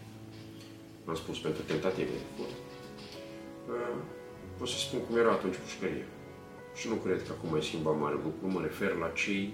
[1.06, 2.60] am spus pentru tentative de furt,
[3.70, 3.98] uh,
[4.58, 6.06] pot să spun cum era atunci pușcărie.
[6.76, 9.54] Și nu cred că acum ai schimbat mare lucru, mă refer la cei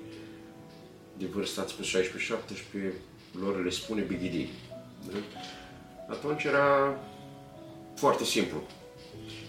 [1.17, 2.93] de vârstă, ați spus 16-17,
[3.41, 4.49] lor le spune bigidii.
[5.11, 5.17] Da?
[6.09, 6.99] Atunci era
[7.95, 8.63] foarte simplu.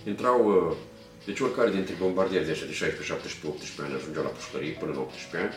[0.06, 0.76] Intrau, uh,
[1.24, 4.92] deci oricare dintre bombardieri de ăștia de 16, 17, 18 ani ajungea la pușcărie până
[4.92, 5.54] în 18 ani,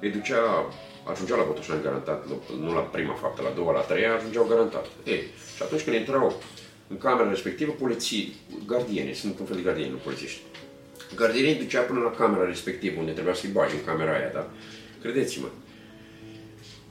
[0.00, 0.72] îi ducea,
[1.12, 4.14] ajungea la Botoșani garantat, nu, nu la prima faptă, la a doua, la a treia,
[4.14, 4.86] ajungeau garantat.
[5.04, 5.22] Ei,
[5.56, 6.42] și atunci când intrau
[6.88, 8.34] în camera respectivă, poliții,
[8.66, 10.40] gardieni, sunt un fel de gardieni, nu polițiști.
[11.14, 14.50] Gardienii îi ducea până la camera respectivă, unde trebuia să-i bagi în camera aia, da?
[15.00, 15.46] Credeți-mă,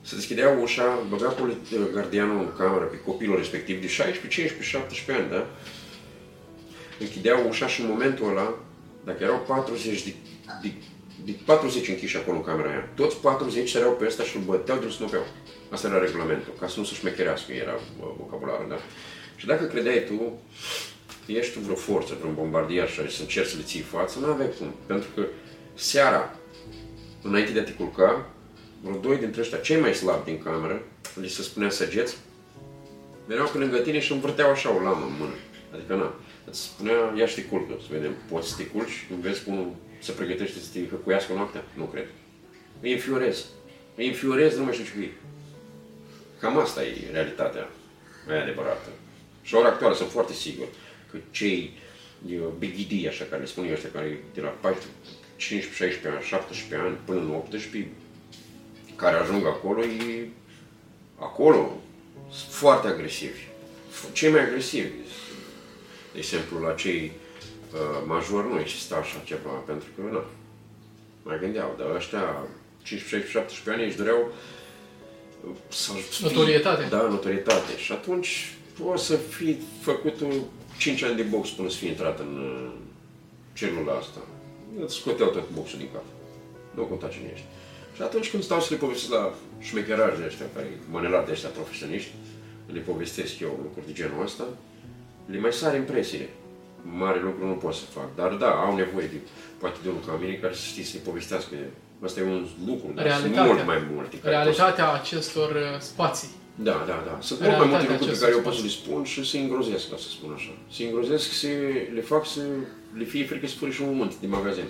[0.01, 5.23] se deschidea ușa, băga poli- gardianul în cameră pe copilul respectiv de 16, 15, 17
[5.23, 5.47] ani, da?
[6.99, 8.53] Închidea ușa și în momentul ăla,
[9.05, 10.13] dacă erau 40 de,
[10.61, 10.71] de,
[11.25, 14.77] de 40 închiși acolo în camera aia, toți 40 săreau pe ăsta și îl băteau
[14.77, 15.25] de îl snopeau.
[15.69, 18.77] Asta era regulamentul, ca să nu se șmecherească, era bă, vocabularul, da?
[19.35, 20.39] Și dacă credeai tu
[21.25, 24.25] că ești tu vreo forță, vreun bombardier și să încerci să le ții față, nu
[24.25, 24.73] aveai cum.
[24.85, 25.25] Pentru că
[25.73, 26.35] seara,
[27.21, 28.29] înainte de a te culca,
[28.81, 30.81] vreo doi dintre ăștia, cei mai slabi din cameră,
[31.21, 32.17] li se spunea săgeți,
[33.25, 35.33] veneau pe lângă tine și învârteau așa o lamă în mână.
[35.73, 36.13] Adică, na,
[36.45, 40.11] îți spunea, ia și te culcă, să vedem, poți să te culci, vezi cum se
[40.11, 41.63] pregătește să te hăcuiască noaptea?
[41.73, 42.07] Nu cred.
[42.81, 43.45] Îi înfiorez.
[43.95, 45.11] Îi înfiorez, nu mai știu ce e.
[46.39, 47.69] Cam asta e realitatea
[48.27, 48.89] mai adevărată.
[49.41, 50.67] Și la ora actuală sunt foarte sigur
[51.11, 51.73] că cei
[52.57, 54.91] bigidii, așa care le spun eu ăștia, care de la 14,
[55.35, 57.91] 15, 16 ani, 17 ani până în 18,
[58.95, 60.27] care ajung acolo, e,
[61.15, 61.81] acolo
[62.31, 63.39] sunt foarte agresivi.
[64.11, 64.87] Cei mai agresivi.
[66.13, 67.11] De exemplu, la cei
[67.73, 70.21] uh, majori nu există așa ceva, pentru că, nu.
[71.23, 72.47] mai gândeau, dar ăștia
[72.83, 74.31] 15, 17 ani își doreau
[75.69, 76.87] să fii- Notorietate.
[76.89, 77.77] Da, notorietate.
[77.77, 80.33] Și atunci poți să fii făcut un
[80.77, 82.71] 5 ani de box până să fii intrat în uh,
[83.53, 84.19] celula asta.
[84.83, 86.03] Îți scoteau tot boxul din cap.
[86.75, 87.45] Nu conta cine ești.
[87.95, 92.11] Și atunci când stau să le povestesc la șmecheraje ăștia, care manelari de ăștia profesioniști,
[92.71, 94.43] le povestesc eu lucruri de genul ăsta,
[95.25, 96.29] le mai sare impresiile.
[97.03, 99.19] Mare lucru nu pot să fac, dar da, au nevoie de,
[99.57, 101.55] poate de unul ca mine care să știți să-i povestească.
[102.05, 103.45] Asta e un lucru, dar sunt Realitatea.
[103.53, 104.15] mult mai multe.
[104.19, 106.29] care pot să- Realitatea acestor uh, spații.
[106.69, 107.15] da, da, da.
[107.27, 108.77] Sunt mult mai multe Realitatea lucruri pe acestor care eu pot să spații.
[108.79, 110.51] le spun și să-i îngrozesc, ca să spun așa.
[110.75, 111.47] Să-i îngrozesc, să
[111.97, 112.41] le fac să
[113.01, 114.67] le fie frică să fure și un mânt din magazin.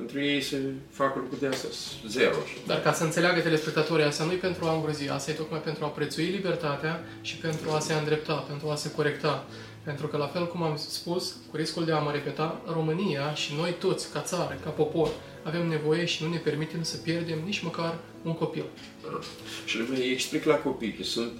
[0.00, 0.56] Pentru ei să
[1.00, 1.70] facă lucruri de astea,
[2.16, 2.56] zero așa.
[2.66, 5.84] Dar ca să înțeleagă telespectatorii, asta nu e pentru a îngrozi, asta e tocmai pentru
[5.84, 9.46] a prețui libertatea și pentru a se îndrepta, pentru a se corecta.
[9.88, 13.54] Pentru că, la fel cum am spus, cu riscul de a mă repeta, România și
[13.54, 15.08] noi toți, ca țară, ca popor,
[15.42, 18.64] avem nevoie și nu ne permitem să pierdem nici măcar un copil.
[19.02, 19.18] Da.
[19.66, 21.32] Și le îi explic la copii că sunt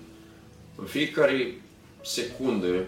[0.77, 1.55] în fiecare
[2.03, 2.85] secundă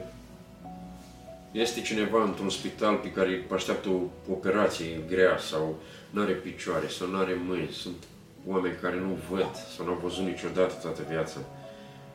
[1.52, 5.78] este cineva într-un spital pe care așteaptă o operație grea sau
[6.10, 7.70] nu are picioare sau nu are mâini.
[7.72, 8.04] Sunt
[8.46, 11.40] oameni care nu văd sau nu au văzut niciodată toată viața.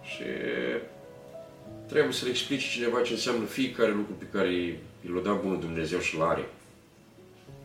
[0.04, 0.24] Și
[1.88, 6.00] trebuie să le explici cineva ce înseamnă fiecare lucru pe care îl dat bunul Dumnezeu
[6.00, 6.46] și l are.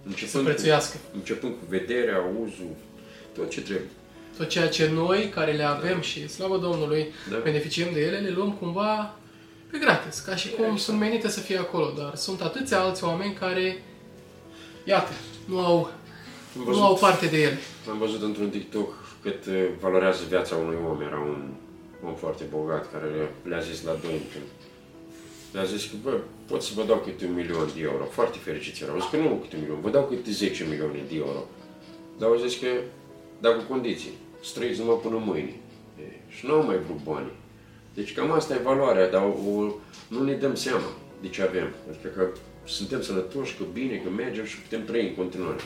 [0.03, 0.97] Să Începând prețuiască.
[0.97, 2.71] cu, începând cu vederea, auzul,
[3.35, 3.89] tot ce trebuie.
[4.37, 7.37] Tot ceea ce noi, care le avem și, slavă Domnului, Da.
[7.43, 9.15] beneficiem de ele, le luăm cumva
[9.71, 13.35] pe gratis, ca și cum sunt menite să fie acolo, dar sunt atâția alți oameni
[13.35, 13.83] care,
[14.85, 15.13] iată,
[15.45, 15.91] nu au,
[16.59, 17.59] Am nu au parte de ele.
[17.91, 18.93] Am văzut într-un TikTok
[19.23, 21.01] cât uh, valorează viața unui om.
[21.01, 21.43] Era un
[22.05, 24.45] om foarte bogat care le- le-a zis la doi când
[25.53, 28.05] le-a zis că, bă, pot să vă dau câte un milion de euro.
[28.05, 28.95] Foarte fericiți erau.
[28.95, 31.43] Au zis că nu câte un milion, vă dau câte 10 milioane de euro.
[32.19, 32.67] Dar au zis că,
[33.41, 34.13] dar cu condiții.
[34.43, 35.55] Să trăiți numai până mâine.
[35.99, 37.31] E, și nu au mai vrut bani.
[37.95, 39.61] Deci cam asta e valoarea, dar o,
[40.09, 40.91] nu ne dăm seama
[41.21, 41.69] de ce avem.
[41.89, 42.29] Adică că
[42.65, 45.61] suntem sănătoși, că bine, că mergem și putem trăi în continuare.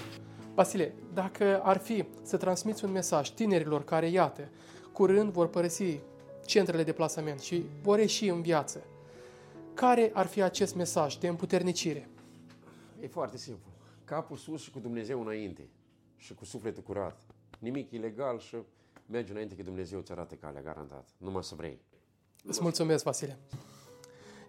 [0.55, 4.48] Vasile, dacă ar fi să transmiți un mesaj tinerilor care, iată,
[4.93, 5.98] curând vor părăsi
[6.45, 8.85] centrele de plasament și vor ieși în viață,
[9.75, 12.09] care ar fi acest mesaj de împuternicire?
[13.01, 13.71] E foarte simplu.
[14.05, 15.69] Capul sus și cu Dumnezeu înainte.
[16.16, 17.21] Și cu sufletul curat.
[17.59, 18.57] Nimic ilegal și
[19.07, 21.09] mergi înainte că Dumnezeu îți arată calea, garantat.
[21.16, 21.81] Numai să vrei.
[22.45, 23.39] Îți mulțumesc, Vasile.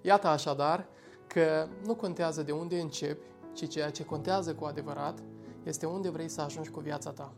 [0.02, 0.88] Iată așadar
[1.28, 5.24] că nu contează de unde începi, ci ceea ce contează cu adevărat
[5.64, 7.34] este unde vrei să ajungi cu viața ta.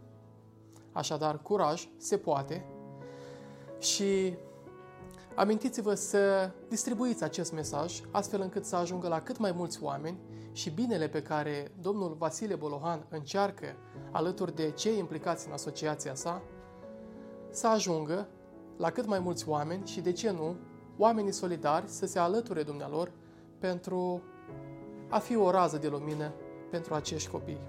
[0.92, 2.66] Așadar, curaj, se poate
[3.80, 4.34] și
[5.38, 10.18] amintiți-vă să distribuiți acest mesaj astfel încât să ajungă la cât mai mulți oameni
[10.52, 13.66] și binele pe care domnul Vasile Bolohan încearcă
[14.12, 16.42] alături de cei implicați în asociația sa
[17.50, 18.28] să ajungă
[18.78, 20.56] la cât mai mulți oameni și, de ce nu,
[20.98, 23.12] oamenii solidari să se alăture dumnealor
[23.60, 24.22] pentru
[25.10, 26.34] a fi o rază de lumină
[26.72, 27.62] pentru acești copii.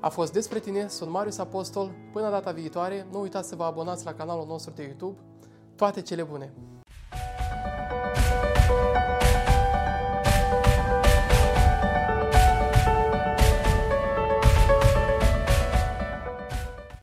[0.00, 1.90] A fost despre tine, sunt Marius Apostol.
[2.12, 5.18] Până data viitoare, nu uitați să vă abonați la canalul nostru de YouTube.
[5.76, 6.69] Toate cele bune!